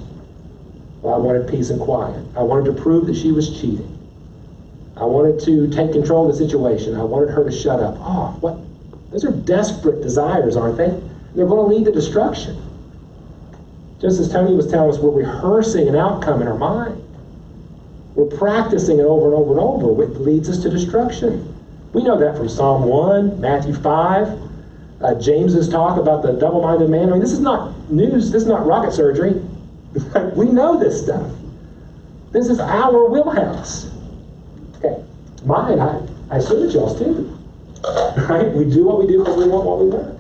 Well, 1.02 1.16
I 1.16 1.18
wanted 1.18 1.50
peace 1.50 1.70
and 1.70 1.82
quiet. 1.82 2.26
I 2.38 2.44
wanted 2.44 2.74
to 2.74 2.82
prove 2.82 3.08
that 3.08 3.18
she 3.18 3.34
was 3.34 3.50
cheating. 3.60 3.90
I 4.96 5.04
wanted 5.04 5.42
to 5.42 5.68
take 5.70 5.92
control 5.92 6.30
of 6.30 6.38
the 6.38 6.48
situation. 6.48 6.96
I 6.96 7.04
wanted 7.04 7.30
her 7.32 7.44
to 7.44 7.52
shut 7.52 7.82
up. 7.82 7.96
Oh, 8.00 8.38
what 8.40 8.58
those 9.14 9.24
are 9.26 9.32
desperate 9.32 10.02
desires, 10.02 10.58
aren't 10.58 10.78
they? 10.78 10.90
They're 11.36 11.46
going 11.46 11.70
to 11.70 11.76
lead 11.76 11.86
to 11.86 11.92
destruction. 11.92 12.58
Just 14.02 14.20
as 14.20 14.32
Tony 14.32 14.56
was 14.56 14.70
telling 14.70 14.90
us, 14.90 15.00
we're 15.00 15.12
rehearsing 15.12 15.88
an 15.88 15.96
outcome 15.96 16.42
in 16.42 16.48
our 16.48 16.58
mind. 16.58 17.00
We're 18.16 18.38
practicing 18.38 18.98
it 18.98 19.04
over 19.04 19.28
and 19.28 19.36
over 19.36 19.52
and 19.52 19.60
over, 19.60 19.94
which 19.94 20.18
leads 20.18 20.50
us 20.50 20.64
to 20.64 20.70
destruction. 20.70 21.56
We 21.94 22.04
know 22.04 22.20
that 22.20 22.36
from 22.36 22.50
Psalm 22.50 22.86
1, 22.86 23.40
Matthew 23.40 23.76
5, 23.76 24.40
uh, 25.02 25.16
James's 25.22 25.70
talk 25.70 26.00
about 26.00 26.24
the 26.24 26.34
double 26.34 26.64
minded 26.64 26.90
man. 26.90 27.10
I 27.10 27.12
mean, 27.12 27.22
this 27.22 27.34
is 27.34 27.40
not 27.40 27.92
news, 27.92 28.32
this 28.32 28.42
is 28.42 28.48
not 28.48 28.66
rocket 28.66 28.94
surgery. 28.94 29.34
we 30.36 30.48
know 30.48 30.80
this 30.80 31.04
stuff. 31.04 31.32
This 32.32 32.50
is 32.50 32.60
our 32.60 33.10
wheelhouse. 33.10 33.92
Okay, 34.78 35.04
mine, 35.46 35.80
I, 35.80 36.02
I 36.32 36.38
assume 36.38 36.66
it's 36.66 36.74
y'all's 36.74 36.98
too. 36.98 37.38
Right? 37.84 38.52
We 38.52 38.66
do 38.66 38.86
what 38.86 39.00
we 39.00 39.08
do 39.08 39.20
because 39.20 39.38
we 39.38 39.48
want 39.50 39.66
what 39.66 39.80
we 39.80 39.90
want. 39.90 40.20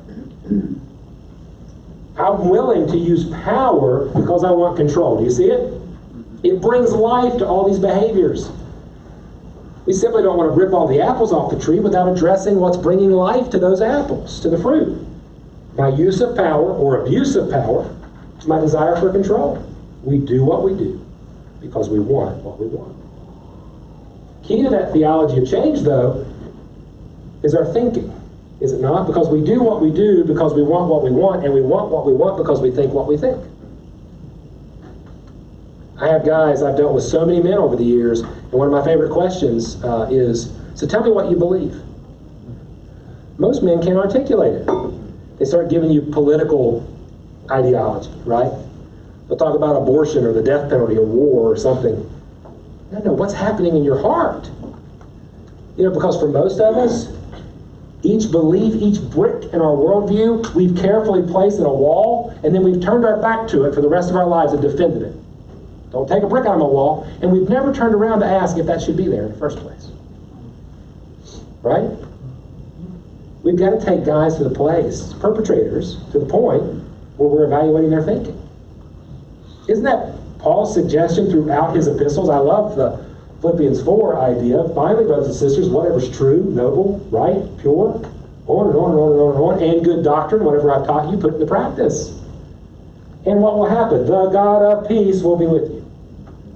I'm 2.17 2.49
willing 2.49 2.87
to 2.87 2.97
use 2.97 3.29
power 3.43 4.07
because 4.09 4.43
I 4.43 4.51
want 4.51 4.77
control. 4.77 5.17
Do 5.17 5.23
you 5.23 5.31
see 5.31 5.45
it? 5.45 5.81
It 6.43 6.61
brings 6.61 6.91
life 6.91 7.37
to 7.37 7.47
all 7.47 7.67
these 7.67 7.79
behaviors. 7.79 8.51
We 9.85 9.93
simply 9.93 10.23
don't 10.23 10.37
want 10.37 10.53
to 10.53 10.59
rip 10.59 10.73
all 10.73 10.87
the 10.87 11.01
apples 11.01 11.33
off 11.33 11.51
the 11.51 11.59
tree 11.59 11.79
without 11.79 12.07
addressing 12.07 12.57
what's 12.57 12.77
bringing 12.77 13.11
life 13.11 13.49
to 13.51 13.59
those 13.59 13.81
apples, 13.81 14.39
to 14.41 14.49
the 14.49 14.57
fruit. 14.57 15.05
By 15.75 15.89
use 15.89 16.21
of 16.21 16.35
power 16.35 16.71
or 16.73 17.03
abuse 17.03 17.35
of 17.35 17.49
power 17.49 17.93
is 18.37 18.47
my 18.47 18.59
desire 18.59 18.95
for 18.97 19.11
control. 19.11 19.57
We 20.03 20.19
do 20.19 20.43
what 20.43 20.63
we 20.63 20.73
do 20.77 21.03
because 21.61 21.89
we 21.89 21.99
want 21.99 22.43
what 22.43 22.59
we 22.59 22.67
want. 22.67 22.95
Key 24.43 24.63
to 24.63 24.69
that 24.69 24.91
theology 24.91 25.41
of 25.41 25.49
change, 25.49 25.81
though, 25.81 26.25
is 27.43 27.53
our 27.53 27.71
thinking. 27.73 28.11
Is 28.61 28.71
it 28.71 28.79
not? 28.79 29.07
Because 29.07 29.27
we 29.29 29.43
do 29.43 29.61
what 29.61 29.81
we 29.81 29.91
do 29.91 30.23
because 30.23 30.53
we 30.53 30.63
want 30.63 30.89
what 30.89 31.03
we 31.03 31.11
want, 31.11 31.43
and 31.43 31.53
we 31.53 31.61
want 31.61 31.91
what 31.91 32.05
we 32.05 32.13
want 32.13 32.37
because 32.37 32.61
we 32.61 32.71
think 32.71 32.93
what 32.93 33.07
we 33.07 33.17
think. 33.17 33.43
I 35.99 36.07
have 36.07 36.25
guys, 36.25 36.63
I've 36.63 36.75
dealt 36.75 36.93
with 36.93 37.03
so 37.03 37.25
many 37.25 37.41
men 37.41 37.53
over 37.53 37.75
the 37.75 37.83
years, 37.83 38.21
and 38.21 38.51
one 38.51 38.67
of 38.67 38.73
my 38.73 38.83
favorite 38.83 39.11
questions 39.11 39.83
uh, 39.83 40.07
is 40.09 40.51
so 40.75 40.87
tell 40.87 41.03
me 41.03 41.11
what 41.11 41.29
you 41.29 41.37
believe. 41.37 41.79
Most 43.37 43.63
men 43.63 43.81
can't 43.81 43.97
articulate 43.97 44.61
it. 44.61 45.39
They 45.39 45.45
start 45.45 45.69
giving 45.69 45.91
you 45.91 46.01
political 46.01 46.87
ideology, 47.49 48.11
right? 48.25 48.51
They'll 49.27 49.37
talk 49.37 49.55
about 49.55 49.75
abortion 49.75 50.25
or 50.25 50.33
the 50.33 50.41
death 50.41 50.69
penalty 50.69 50.97
or 50.97 51.05
war 51.05 51.51
or 51.51 51.57
something. 51.57 52.09
No, 52.91 52.99
no, 52.99 53.13
what's 53.13 53.33
happening 53.33 53.75
in 53.75 53.83
your 53.83 53.99
heart? 53.99 54.49
You 55.77 55.85
know, 55.85 55.91
because 55.91 56.19
for 56.19 56.27
most 56.27 56.59
of 56.59 56.77
us, 56.77 57.07
each 58.03 58.29
belief, 58.29 58.75
each 58.81 59.01
brick 59.09 59.45
in 59.53 59.61
our 59.61 59.75
worldview, 59.75 60.53
we've 60.53 60.75
carefully 60.75 61.25
placed 61.31 61.57
in 61.57 61.65
a 61.65 61.73
wall, 61.73 62.37
and 62.43 62.53
then 62.53 62.63
we've 62.63 62.81
turned 62.81 63.05
our 63.05 63.21
back 63.21 63.47
to 63.49 63.63
it 63.63 63.73
for 63.73 63.81
the 63.81 63.87
rest 63.87 64.09
of 64.09 64.15
our 64.17 64.27
lives 64.27 64.51
and 64.51 64.61
defended 64.61 65.01
it. 65.03 65.15
Don't 65.91 66.07
take 66.07 66.23
a 66.23 66.27
brick 66.27 66.45
out 66.45 66.55
of 66.55 66.59
my 66.59 66.65
wall, 66.65 67.07
and 67.21 67.31
we've 67.31 67.47
never 67.47 67.73
turned 67.73 67.95
around 67.95 68.19
to 68.19 68.25
ask 68.25 68.57
if 68.57 68.65
that 68.65 68.81
should 68.81 68.97
be 68.97 69.07
there 69.07 69.23
in 69.23 69.31
the 69.31 69.37
first 69.37 69.57
place. 69.59 69.89
Right? 71.61 71.89
We've 73.43 73.57
got 73.57 73.79
to 73.79 73.85
take 73.85 74.05
guys 74.05 74.35
to 74.37 74.43
the 74.43 74.49
place, 74.49 75.13
perpetrators, 75.19 75.97
to 76.11 76.19
the 76.19 76.25
point 76.25 76.63
where 77.17 77.29
we're 77.29 77.45
evaluating 77.45 77.89
their 77.89 78.03
thinking. 78.03 78.39
Isn't 79.69 79.83
that 79.85 80.15
Paul's 80.39 80.73
suggestion 80.73 81.29
throughout 81.29 81.75
his 81.75 81.87
epistles? 81.87 82.29
I 82.29 82.37
love 82.37 82.75
the 82.75 83.12
Philippians 83.43 83.83
4 83.83 84.21
idea. 84.21 84.63
Finally, 84.73 85.03
brothers 85.03 85.27
and 85.27 85.35
sisters, 85.35 85.67
whatever's 85.67 86.09
true, 86.15 86.45
noble, 86.45 87.05
right, 87.11 87.43
pure, 87.59 87.99
on 88.47 88.67
and 88.67 88.75
on 88.77 88.91
and 88.91 88.99
on 88.99 89.11
and 89.11 89.19
on 89.19 89.35
and 89.35 89.61
on, 89.61 89.61
and 89.61 89.83
good 89.83 90.01
doctrine, 90.01 90.45
whatever 90.45 90.71
I've 90.71 90.87
taught 90.87 91.11
you, 91.11 91.17
put 91.17 91.33
into 91.33 91.45
practice. 91.45 92.07
And 93.25 93.41
what 93.41 93.57
will 93.57 93.67
happen? 93.67 94.05
The 94.05 94.29
God 94.29 94.63
of 94.63 94.87
peace 94.87 95.21
will 95.21 95.35
be 95.35 95.45
with 95.45 95.69
you. 95.69 95.85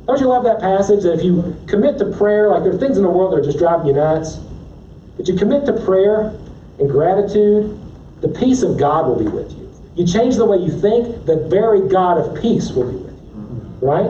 Don't 0.06 0.22
you 0.22 0.28
love 0.28 0.46
that 0.46 0.62
passage 0.62 1.04
that 1.04 1.16
if 1.16 1.26
you 1.26 1.58
commit 1.68 1.98
to 2.00 2.06
prayer, 2.16 2.48
like 2.52 2.64
there 2.64 2.74
are 2.74 2.78
things 2.78 2.96
in 2.96 3.04
the 3.04 3.10
world 3.10 3.34
that 3.34 3.40
are 3.40 3.44
just 3.44 3.58
driving 3.58 3.88
you 3.88 3.94
nuts, 3.94 4.38
but 5.18 5.28
you 5.28 5.36
commit 5.36 5.66
to 5.66 5.74
prayer 5.84 6.40
and 6.80 6.90
gratitude, 6.90 7.78
the 8.22 8.30
peace 8.30 8.64
of 8.64 8.78
God 8.80 9.08
will 9.08 9.20
be 9.20 9.28
with 9.28 9.52
you. 9.52 9.70
You 9.96 10.08
change 10.08 10.38
the 10.38 10.46
way 10.46 10.58
you 10.58 10.72
think, 10.72 11.26
the 11.26 11.48
very 11.50 11.90
God 11.90 12.18
of 12.18 12.42
peace 12.42 12.72
will 12.72 12.90
be 12.90 12.98
with 12.98 13.14
you. 13.14 13.78
Right? 13.82 14.10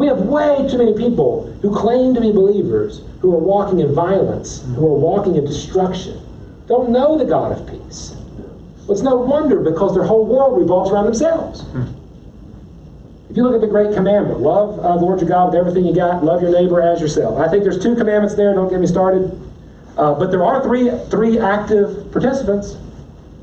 We 0.00 0.06
have 0.06 0.20
way 0.20 0.66
too 0.66 0.78
many 0.78 0.94
people 0.94 1.52
who 1.60 1.76
claim 1.76 2.14
to 2.14 2.22
be 2.22 2.32
believers 2.32 3.02
who 3.20 3.34
are 3.34 3.38
walking 3.38 3.80
in 3.80 3.94
violence, 3.94 4.64
who 4.74 4.86
are 4.86 4.98
walking 4.98 5.36
in 5.36 5.44
destruction, 5.44 6.18
don't 6.66 6.88
know 6.88 7.18
the 7.18 7.26
God 7.26 7.52
of 7.52 7.68
peace. 7.68 8.16
Well, 8.86 8.92
it's 8.92 9.02
no 9.02 9.16
wonder 9.16 9.60
because 9.60 9.94
their 9.94 10.04
whole 10.04 10.24
world 10.24 10.58
revolves 10.58 10.90
around 10.90 11.04
themselves. 11.04 11.66
If 13.28 13.36
you 13.36 13.42
look 13.42 13.54
at 13.54 13.60
the 13.60 13.66
great 13.66 13.92
commandment, 13.92 14.40
love 14.40 14.78
uh, 14.80 14.96
the 14.96 15.04
Lord 15.04 15.20
your 15.20 15.28
God 15.28 15.52
with 15.52 15.56
everything 15.56 15.84
you 15.84 15.94
got, 15.94 16.24
love 16.24 16.40
your 16.40 16.50
neighbor 16.50 16.80
as 16.80 16.98
yourself. 16.98 17.38
I 17.38 17.50
think 17.50 17.62
there's 17.62 17.82
two 17.82 17.94
commandments 17.94 18.34
there, 18.34 18.54
don't 18.54 18.70
get 18.70 18.80
me 18.80 18.86
started. 18.86 19.38
Uh, 19.98 20.14
but 20.14 20.30
there 20.30 20.42
are 20.42 20.62
three, 20.62 20.90
three 21.10 21.38
active 21.38 22.10
participants. 22.10 22.78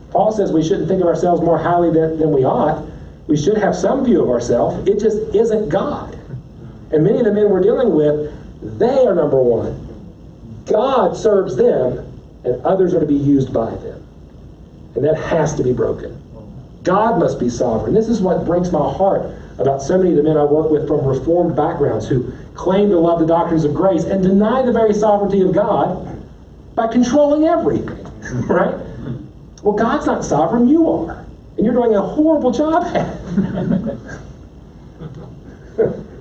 Paul 0.09 0.31
says 0.31 0.51
we 0.51 0.63
shouldn't 0.63 0.87
think 0.87 1.01
of 1.01 1.07
ourselves 1.07 1.39
more 1.39 1.59
highly 1.59 1.91
than, 1.91 2.17
than 2.17 2.31
we 2.31 2.45
ought. 2.45 2.83
We 3.27 3.37
should 3.37 3.59
have 3.59 3.75
some 3.75 4.03
view 4.03 4.23
of 4.23 4.29
ourselves. 4.31 4.89
It 4.89 4.99
just 4.99 5.17
isn't 5.35 5.69
God. 5.69 6.16
And 6.91 7.03
many 7.03 7.19
of 7.19 7.25
the 7.25 7.33
men 7.33 7.49
we're 7.49 7.61
dealing 7.61 7.93
with, 7.93 8.77
they 8.79 9.05
are 9.05 9.13
number 9.13 9.41
one. 9.41 9.83
God 10.65 11.15
serves 11.15 11.55
them, 11.55 12.21
and 12.43 12.65
others 12.65 12.93
are 12.93 12.99
to 12.99 13.05
be 13.05 13.15
used 13.15 13.53
by 13.53 13.71
them. 13.71 14.05
And 14.95 15.03
that 15.03 15.17
has 15.17 15.55
to 15.55 15.63
be 15.63 15.73
broken. 15.73 16.21
God 16.83 17.19
must 17.19 17.39
be 17.39 17.49
sovereign. 17.49 17.93
This 17.93 18.07
is 18.07 18.21
what 18.21 18.45
breaks 18.45 18.71
my 18.71 18.91
heart 18.93 19.29
about 19.59 19.81
so 19.81 19.97
many 19.97 20.11
of 20.11 20.17
the 20.17 20.23
men 20.23 20.37
I 20.37 20.43
work 20.43 20.69
with 20.69 20.87
from 20.87 21.05
reformed 21.05 21.55
backgrounds 21.55 22.07
who 22.07 22.31
claim 22.53 22.89
to 22.89 22.97
love 22.97 23.19
the 23.19 23.25
doctrines 23.25 23.65
of 23.65 23.73
grace 23.73 24.03
and 24.05 24.23
deny 24.23 24.61
the 24.61 24.71
very 24.71 24.93
sovereignty 24.93 25.41
of 25.41 25.53
God 25.53 26.23
by 26.75 26.87
controlling 26.87 27.45
everything. 27.45 28.03
Right? 28.47 28.75
Well, 29.63 29.75
God's 29.75 30.05
not 30.05 30.25
sovereign, 30.25 30.67
you 30.67 30.89
are. 30.89 31.25
And 31.55 31.65
you're 31.65 31.73
doing 31.73 31.95
a 31.95 32.01
horrible 32.01 32.51
job 32.51 32.83
at 32.83 33.07
it. 35.79 36.03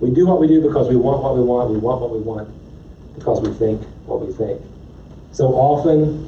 We 0.00 0.10
do 0.10 0.26
what 0.26 0.40
we 0.40 0.46
do 0.46 0.62
because 0.62 0.88
we 0.88 0.96
want 0.96 1.22
what 1.22 1.36
we 1.36 1.42
want. 1.42 1.70
We 1.70 1.78
want 1.78 2.00
what 2.00 2.10
we 2.10 2.20
want 2.20 2.48
because 3.14 3.40
we 3.40 3.52
think 3.54 3.82
what 4.06 4.26
we 4.26 4.32
think. 4.32 4.60
So 5.32 5.48
often, 5.48 6.24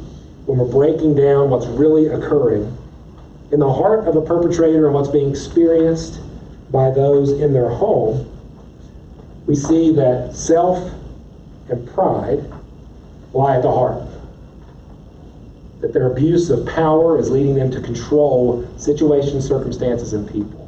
when 0.47 0.59
we're 0.59 0.71
breaking 0.71 1.15
down 1.15 1.51
what's 1.51 1.67
really 1.67 2.09
occurring 2.09 2.77
in 3.51 3.61
the 3.61 3.73
heart 3.73 4.07
of 4.07 4.17
a 4.17 4.23
perpetrator 4.23 4.87
and 4.87 4.95
what's 4.95 5.09
being 5.09 5.31
experienced 5.31 6.21
by 6.71 6.91
those 6.91 7.33
in 7.33 7.53
their 7.53 7.69
home, 7.69 8.29
we 9.47 9.55
see 9.55 9.95
that 9.95 10.35
self 10.35 10.93
and 11.69 11.89
pride 11.95 12.45
lie 13.33 13.57
at 13.57 13.63
the 13.63 13.71
heart. 13.71 14.07
That 15.81 15.93
their 15.93 16.13
abuse 16.13 16.51
of 16.51 16.67
power 16.67 17.19
is 17.19 17.31
leading 17.31 17.55
them 17.55 17.71
to 17.73 17.81
control 17.81 18.69
situations, 18.77 19.47
circumstances, 19.47 20.13
and 20.13 20.31
people. 20.31 20.62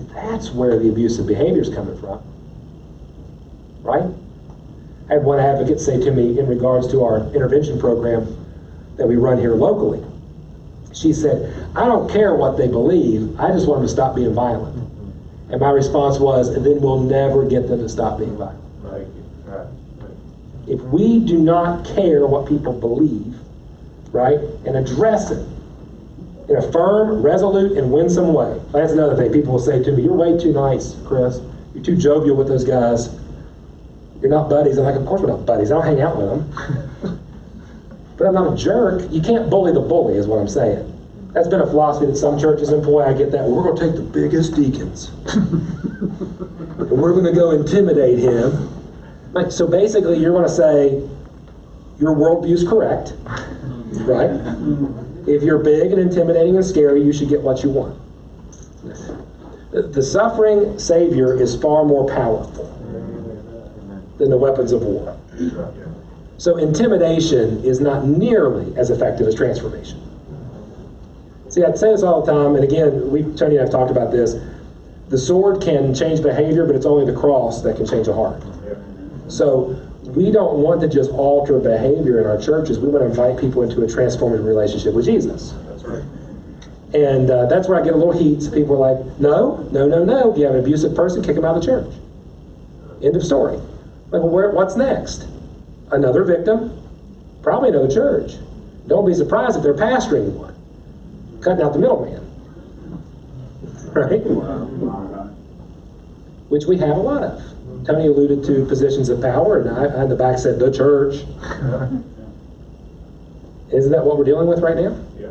And 0.00 0.10
that's 0.10 0.50
where 0.50 0.78
the 0.78 0.88
abusive 0.88 1.26
behavior 1.26 1.60
is 1.60 1.68
coming 1.68 1.98
from. 1.98 2.22
Right? 3.82 4.08
I 5.10 5.14
had 5.14 5.24
one 5.24 5.38
advocate 5.38 5.80
say 5.80 6.00
to 6.00 6.10
me 6.10 6.38
in 6.38 6.46
regards 6.46 6.88
to 6.92 7.04
our 7.04 7.18
intervention 7.34 7.78
program 7.78 8.36
that 8.96 9.06
we 9.06 9.16
run 9.16 9.38
here 9.38 9.54
locally. 9.54 10.02
She 10.94 11.12
said, 11.12 11.54
I 11.76 11.84
don't 11.84 12.10
care 12.10 12.34
what 12.34 12.56
they 12.56 12.68
believe, 12.68 13.38
I 13.38 13.48
just 13.48 13.68
want 13.68 13.80
them 13.80 13.88
to 13.88 13.92
stop 13.92 14.16
being 14.16 14.34
violent. 14.34 14.76
And 15.50 15.60
my 15.60 15.70
response 15.70 16.18
was, 16.18 16.48
and 16.48 16.64
then 16.64 16.80
we'll 16.80 17.00
never 17.00 17.46
get 17.46 17.68
them 17.68 17.80
to 17.80 17.88
stop 17.88 18.18
being 18.18 18.36
violent. 18.36 18.60
Right. 18.80 19.06
Right. 19.44 19.66
If 20.66 20.80
we 20.80 21.18
do 21.20 21.38
not 21.38 21.84
care 21.84 22.26
what 22.26 22.48
people 22.48 22.72
believe, 22.72 23.36
right, 24.12 24.38
and 24.64 24.76
address 24.76 25.30
it 25.30 25.46
in 26.50 26.56
a 26.56 26.72
firm, 26.72 27.22
resolute, 27.22 27.78
and 27.78 27.92
winsome 27.92 28.34
way. 28.34 28.60
That's 28.72 28.92
another 28.92 29.16
thing. 29.16 29.32
People 29.32 29.52
will 29.52 29.60
say 29.60 29.82
to 29.82 29.92
me, 29.92 30.02
You're 30.02 30.14
way 30.14 30.36
too 30.36 30.52
nice, 30.52 30.96
Chris. 31.06 31.40
You're 31.72 31.84
too 31.84 31.96
jovial 31.96 32.36
with 32.36 32.48
those 32.48 32.64
guys. 32.64 33.08
You're 34.20 34.30
not 34.30 34.50
buddies. 34.50 34.76
I'm 34.76 34.84
like, 34.84 34.96
Of 34.96 35.06
course 35.06 35.20
we're 35.20 35.28
not 35.28 35.46
buddies. 35.46 35.70
I 35.70 35.74
don't 35.76 35.86
hang 35.86 36.00
out 36.00 36.16
with 36.16 36.28
them. 36.28 37.20
but 38.18 38.26
I'm 38.26 38.34
not 38.34 38.52
a 38.52 38.56
jerk. 38.56 39.10
You 39.12 39.22
can't 39.22 39.48
bully 39.48 39.72
the 39.72 39.80
bully, 39.80 40.14
is 40.14 40.26
what 40.26 40.40
I'm 40.40 40.48
saying. 40.48 40.86
That's 41.32 41.46
been 41.46 41.60
a 41.60 41.66
philosophy 41.66 42.06
that 42.06 42.16
some 42.16 42.36
churches 42.36 42.70
employ. 42.72 43.04
I 43.04 43.14
get 43.14 43.30
that. 43.30 43.44
We're 43.44 43.62
going 43.62 43.76
to 43.76 43.86
take 43.86 43.94
the 43.94 44.02
biggest 44.02 44.56
deacons. 44.56 45.12
and 45.32 46.90
we're 46.90 47.12
going 47.12 47.26
to 47.26 47.32
go 47.32 47.52
intimidate 47.52 48.18
him. 48.18 48.68
Like, 49.32 49.52
so 49.52 49.68
basically, 49.68 50.18
you're 50.18 50.32
going 50.32 50.48
to 50.48 50.52
say, 50.52 51.08
your 52.00 52.14
worldview 52.16 52.52
is 52.52 52.66
correct, 52.66 53.12
right? 54.06 54.30
If 55.28 55.42
you're 55.42 55.58
big 55.58 55.92
and 55.92 56.00
intimidating 56.00 56.56
and 56.56 56.64
scary, 56.64 57.02
you 57.02 57.12
should 57.12 57.28
get 57.28 57.42
what 57.42 57.62
you 57.62 57.70
want. 57.70 58.00
The 59.70 60.02
suffering 60.02 60.78
Savior 60.78 61.40
is 61.40 61.54
far 61.60 61.84
more 61.84 62.08
powerful 62.08 62.64
than 64.18 64.30
the 64.30 64.36
weapons 64.36 64.72
of 64.72 64.82
war. 64.82 65.16
So 66.38 66.56
intimidation 66.56 67.62
is 67.64 67.80
not 67.80 68.06
nearly 68.06 68.74
as 68.76 68.90
effective 68.90 69.26
as 69.26 69.34
transformation. 69.34 70.00
See, 71.50 71.64
I 71.64 71.74
say 71.74 71.90
this 71.90 72.02
all 72.02 72.22
the 72.22 72.32
time, 72.32 72.54
and 72.54 72.64
again, 72.64 73.10
we 73.10 73.22
Tony 73.34 73.56
and 73.56 73.60
I 73.60 73.62
have 73.64 73.70
talked 73.70 73.90
about 73.90 74.10
this. 74.10 74.36
The 75.08 75.18
sword 75.18 75.60
can 75.60 75.94
change 75.94 76.22
behavior, 76.22 76.64
but 76.64 76.76
it's 76.76 76.86
only 76.86 77.04
the 77.04 77.18
cross 77.18 77.62
that 77.62 77.76
can 77.76 77.86
change 77.86 78.08
a 78.08 78.14
heart. 78.14 78.42
So 79.28 79.76
we 80.16 80.30
don't 80.30 80.58
want 80.58 80.80
to 80.80 80.88
just 80.88 81.10
alter 81.10 81.58
behavior 81.58 82.20
in 82.20 82.26
our 82.26 82.38
churches. 82.40 82.78
We 82.78 82.88
want 82.88 83.02
to 83.02 83.10
invite 83.10 83.40
people 83.40 83.62
into 83.62 83.82
a 83.82 83.86
transformative 83.86 84.44
relationship 84.44 84.94
with 84.94 85.04
Jesus. 85.04 85.52
That's 85.66 85.84
right. 85.84 86.04
And 86.94 87.30
uh, 87.30 87.46
that's 87.46 87.68
where 87.68 87.80
I 87.80 87.84
get 87.84 87.94
a 87.94 87.96
little 87.96 88.16
heat. 88.16 88.42
So 88.42 88.50
people 88.50 88.82
are 88.82 88.94
like, 88.94 89.20
no, 89.20 89.68
no, 89.70 89.86
no, 89.86 90.04
no. 90.04 90.32
If 90.32 90.38
you 90.38 90.44
have 90.44 90.54
an 90.54 90.60
abusive 90.60 90.94
person, 90.94 91.22
kick 91.22 91.36
them 91.36 91.44
out 91.44 91.56
of 91.56 91.62
the 91.62 91.66
church. 91.66 91.94
End 93.02 93.14
of 93.14 93.24
story. 93.24 93.56
Like, 93.56 94.22
well, 94.22 94.28
where, 94.28 94.50
what's 94.50 94.76
next? 94.76 95.26
Another 95.92 96.24
victim? 96.24 96.76
Probably 97.42 97.68
another 97.68 97.90
church. 97.90 98.32
Don't 98.88 99.06
be 99.06 99.14
surprised 99.14 99.56
if 99.56 99.62
they're 99.62 99.74
pastoring 99.74 100.32
one, 100.32 100.54
cutting 101.42 101.64
out 101.64 101.72
the 101.72 101.78
middleman. 101.78 102.26
Right? 103.90 104.20
Which 106.48 106.64
we 106.64 106.78
have 106.78 106.96
a 106.96 107.00
lot 107.00 107.24
of. 107.24 107.42
Tony 107.84 108.06
alluded 108.06 108.44
to 108.44 108.64
positions 108.66 109.08
of 109.08 109.20
power, 109.20 109.60
and 109.60 109.70
I, 109.70 109.84
I 109.86 110.02
in 110.04 110.08
the 110.08 110.16
back 110.16 110.38
said 110.38 110.58
the 110.58 110.70
church. 110.72 111.14
Isn't 113.72 113.92
that 113.92 114.04
what 114.04 114.18
we're 114.18 114.24
dealing 114.24 114.48
with 114.48 114.60
right 114.60 114.76
now? 114.76 114.98
Yeah. 115.18 115.28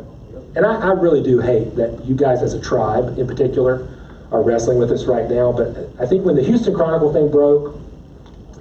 And 0.56 0.64
I, 0.66 0.88
I 0.88 0.92
really 0.92 1.22
do 1.22 1.40
hate 1.40 1.76
that 1.76 2.04
you 2.04 2.14
guys, 2.14 2.42
as 2.42 2.54
a 2.54 2.60
tribe 2.60 3.18
in 3.18 3.26
particular, 3.26 3.88
are 4.32 4.42
wrestling 4.42 4.78
with 4.78 4.88
this 4.88 5.04
right 5.04 5.28
now. 5.28 5.52
But 5.52 5.90
I 6.00 6.06
think 6.06 6.24
when 6.24 6.36
the 6.36 6.42
Houston 6.42 6.74
Chronicle 6.74 7.12
thing 7.12 7.30
broke, 7.30 7.76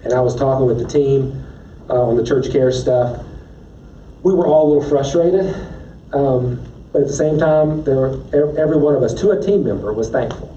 and 0.03 0.13
I 0.13 0.21
was 0.21 0.35
talking 0.35 0.65
with 0.65 0.79
the 0.79 0.87
team 0.87 1.45
uh, 1.89 1.93
on 1.93 2.17
the 2.17 2.25
church 2.25 2.51
care 2.51 2.71
stuff, 2.71 3.25
we 4.23 4.33
were 4.33 4.47
all 4.47 4.67
a 4.67 4.69
little 4.73 4.89
frustrated. 4.89 5.55
Um, 6.13 6.65
but 6.91 7.03
at 7.03 7.07
the 7.07 7.13
same 7.13 7.37
time, 7.37 7.83
there 7.83 7.95
were, 7.95 8.59
every 8.59 8.77
one 8.77 8.95
of 8.95 9.03
us, 9.03 9.13
to 9.21 9.31
a 9.31 9.41
team 9.41 9.63
member, 9.63 9.93
was 9.93 10.09
thankful. 10.09 10.48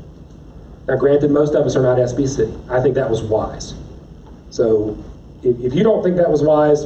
Now, 0.89 0.97
granted, 0.97 1.31
most 1.31 1.55
of 1.55 1.65
us 1.65 1.77
are 1.77 1.83
not 1.83 1.99
SBC. 1.99 2.71
I 2.71 2.83
think 2.83 2.95
that 2.97 3.09
was 3.09 3.23
wise. 3.23 3.75
So, 4.51 5.03
if, 5.43 5.59
if 5.61 5.75
you 5.75 5.83
don't 5.83 6.03
think 6.03 6.17
that 6.17 6.31
was 6.31 6.43
wise, 6.43 6.85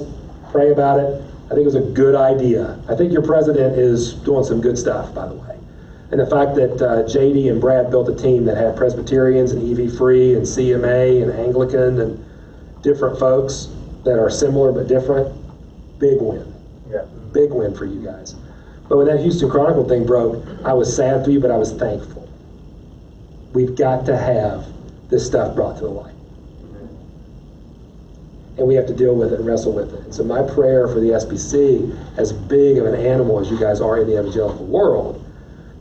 pray 0.51 0.71
about 0.71 1.01
it. 1.01 1.23
I 1.47 1.51
think 1.51 1.61
it 1.61 1.65
was 1.65 1.77
a 1.77 1.93
good 1.93 2.15
idea. 2.15 2.79
I 2.89 2.95
think 2.95 3.13
your 3.13 3.23
president 3.23 3.79
is 3.79 4.15
doing 4.15 4.45
some 4.45 4.61
good 4.61 4.77
stuff, 4.77 5.15
by 5.15 5.27
the 5.27 5.35
way. 5.35 5.59
And 6.11 6.21
the 6.21 6.27
fact 6.27 6.55
that 6.57 6.75
uh, 6.75 7.03
JD 7.05 7.51
and 7.51 7.61
Brad 7.61 7.91
built 7.91 8.09
a 8.09 8.15
team 8.15 8.45
that 8.45 8.57
had 8.57 8.77
Presbyterians 8.77 9.53
and 9.53 9.63
EV 9.63 9.97
Free 9.97 10.35
and 10.35 10.43
CMA 10.43 11.23
and 11.23 11.33
Anglican 11.33 12.01
and 12.01 12.25
different 12.83 13.19
folks 13.19 13.69
that 14.05 14.19
are 14.19 14.31
similar 14.31 14.73
but 14.73 14.87
different, 14.87 15.35
big 15.99 16.21
win. 16.21 16.53
Yeah. 16.89 17.05
Big 17.33 17.51
win 17.51 17.75
for 17.75 17.87
you 17.87 18.05
guys. 18.05 18.35
But 18.89 18.99
when 18.99 19.07
that 19.09 19.21
Houston 19.21 19.51
Chronicle 19.51 19.89
thing 19.89 20.07
broke, 20.07 20.45
I 20.65 20.73
was 20.73 20.95
sad 20.95 21.25
for 21.25 21.31
you, 21.31 21.41
but 21.41 21.51
I 21.51 21.57
was 21.57 21.73
thankful. 21.73 22.26
We've 23.57 23.75
got 23.75 24.05
to 24.05 24.19
have 24.19 24.67
this 25.09 25.25
stuff 25.25 25.57
brought 25.57 25.79
to 25.79 25.85
the 25.85 25.89
light. 25.89 26.15
And 28.59 28.69
we 28.69 28.75
have 28.75 28.87
to 28.87 28.93
deal 28.93 29.15
with 29.17 29.33
it 29.33 29.39
and 29.39 29.47
wrestle 29.47 29.73
with 29.73 29.95
it. 29.95 30.01
And 30.01 30.15
so 30.15 30.25
my 30.25 30.43
prayer 30.43 30.87
for 30.89 31.01
the 31.01 31.13
SBC, 31.13 32.19
as 32.19 32.35
big 32.35 32.77
of 32.77 32.85
an 32.85 32.95
animal 32.95 33.41
as 33.41 33.51
you 33.51 33.59
guys 33.59 33.81
are 33.81 33.99
in 33.99 34.09
the 34.09 34.21
evangelical 34.21 34.67
world, 34.67 35.25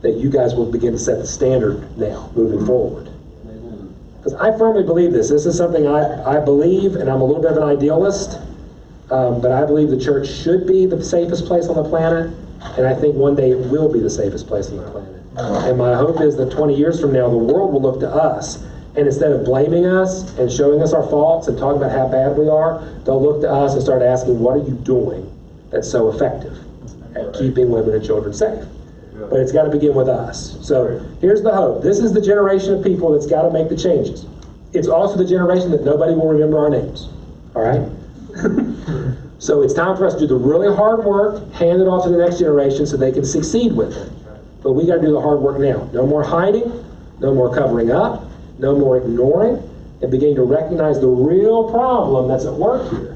that 0.00 0.12
you 0.12 0.30
guys 0.30 0.54
will 0.54 0.72
begin 0.72 0.92
to 0.92 0.98
set 0.98 1.18
the 1.18 1.26
standard 1.26 1.98
now, 1.98 2.32
moving 2.34 2.64
forward. 2.64 3.10
Because 4.16 4.32
I 4.32 4.56
firmly 4.56 4.82
believe 4.82 5.12
this. 5.12 5.28
This 5.28 5.44
is 5.44 5.58
something 5.58 5.86
I, 5.86 6.38
I 6.38 6.42
believe, 6.42 6.96
and 6.96 7.10
I'm 7.10 7.20
a 7.20 7.24
little 7.26 7.42
bit 7.42 7.50
of 7.50 7.58
an 7.58 7.64
idealist, 7.64 8.40
um, 9.10 9.42
but 9.42 9.52
I 9.52 9.66
believe 9.66 9.90
the 9.90 10.00
church 10.00 10.26
should 10.26 10.66
be 10.66 10.86
the 10.86 11.04
safest 11.04 11.44
place 11.44 11.66
on 11.66 11.76
the 11.76 11.86
planet, 11.86 12.34
and 12.78 12.86
I 12.86 12.94
think 12.94 13.16
one 13.16 13.36
day 13.36 13.50
it 13.50 13.70
will 13.70 13.92
be 13.92 14.00
the 14.00 14.08
safest 14.08 14.46
place 14.46 14.70
on 14.70 14.78
the 14.78 14.90
planet. 14.90 15.15
Uh, 15.36 15.68
and 15.68 15.76
my 15.76 15.94
hope 15.94 16.20
is 16.20 16.36
that 16.36 16.50
20 16.50 16.74
years 16.74 17.00
from 17.00 17.12
now, 17.12 17.28
the 17.28 17.36
world 17.36 17.72
will 17.72 17.82
look 17.82 18.00
to 18.00 18.08
us, 18.08 18.62
and 18.96 19.06
instead 19.06 19.32
of 19.32 19.44
blaming 19.44 19.84
us 19.84 20.36
and 20.38 20.50
showing 20.50 20.80
us 20.80 20.94
our 20.94 21.02
faults 21.10 21.48
and 21.48 21.58
talking 21.58 21.76
about 21.76 21.92
how 21.92 22.08
bad 22.08 22.36
we 22.38 22.48
are, 22.48 22.82
they'll 23.04 23.22
look 23.22 23.42
to 23.42 23.50
us 23.50 23.74
and 23.74 23.82
start 23.82 24.00
asking, 24.00 24.38
what 24.40 24.56
are 24.56 24.66
you 24.66 24.74
doing 24.76 25.30
that's 25.70 25.90
so 25.90 26.10
effective 26.10 26.56
at 27.14 27.34
keeping 27.34 27.70
women 27.70 27.94
and 27.94 28.04
children 28.04 28.32
safe? 28.32 28.64
But 29.12 29.40
it's 29.40 29.52
got 29.52 29.64
to 29.64 29.70
begin 29.70 29.94
with 29.94 30.08
us. 30.08 30.56
So 30.66 30.98
here's 31.20 31.42
the 31.42 31.52
hope. 31.52 31.82
This 31.82 31.98
is 31.98 32.14
the 32.14 32.20
generation 32.20 32.74
of 32.74 32.82
people 32.82 33.12
that's 33.12 33.26
got 33.26 33.42
to 33.42 33.50
make 33.50 33.68
the 33.68 33.76
changes. 33.76 34.24
It's 34.72 34.88
also 34.88 35.16
the 35.16 35.26
generation 35.26 35.70
that 35.70 35.84
nobody 35.84 36.14
will 36.14 36.28
remember 36.28 36.58
our 36.58 36.70
names. 36.70 37.08
All 37.54 37.62
right? 37.62 37.88
so 39.38 39.62
it's 39.62 39.74
time 39.74 39.96
for 39.96 40.06
us 40.06 40.14
to 40.14 40.20
do 40.20 40.26
the 40.26 40.34
really 40.36 40.74
hard 40.74 41.04
work, 41.04 41.52
hand 41.52 41.82
it 41.82 41.88
off 41.88 42.04
to 42.04 42.10
the 42.10 42.18
next 42.18 42.38
generation 42.38 42.86
so 42.86 42.96
they 42.96 43.12
can 43.12 43.24
succeed 43.24 43.72
with 43.72 43.94
it. 43.94 44.12
But 44.66 44.72
we 44.72 44.84
got 44.84 44.96
to 44.96 45.00
do 45.00 45.12
the 45.12 45.20
hard 45.20 45.38
work 45.42 45.60
now. 45.60 45.88
No 45.92 46.08
more 46.08 46.24
hiding, 46.24 46.84
no 47.20 47.32
more 47.32 47.54
covering 47.54 47.92
up, 47.92 48.24
no 48.58 48.76
more 48.76 48.96
ignoring, 48.96 49.62
and 50.02 50.10
beginning 50.10 50.34
to 50.34 50.42
recognize 50.42 50.98
the 50.98 51.06
real 51.06 51.70
problem 51.70 52.26
that's 52.26 52.46
at 52.46 52.52
work 52.52 52.90
here. 52.90 53.15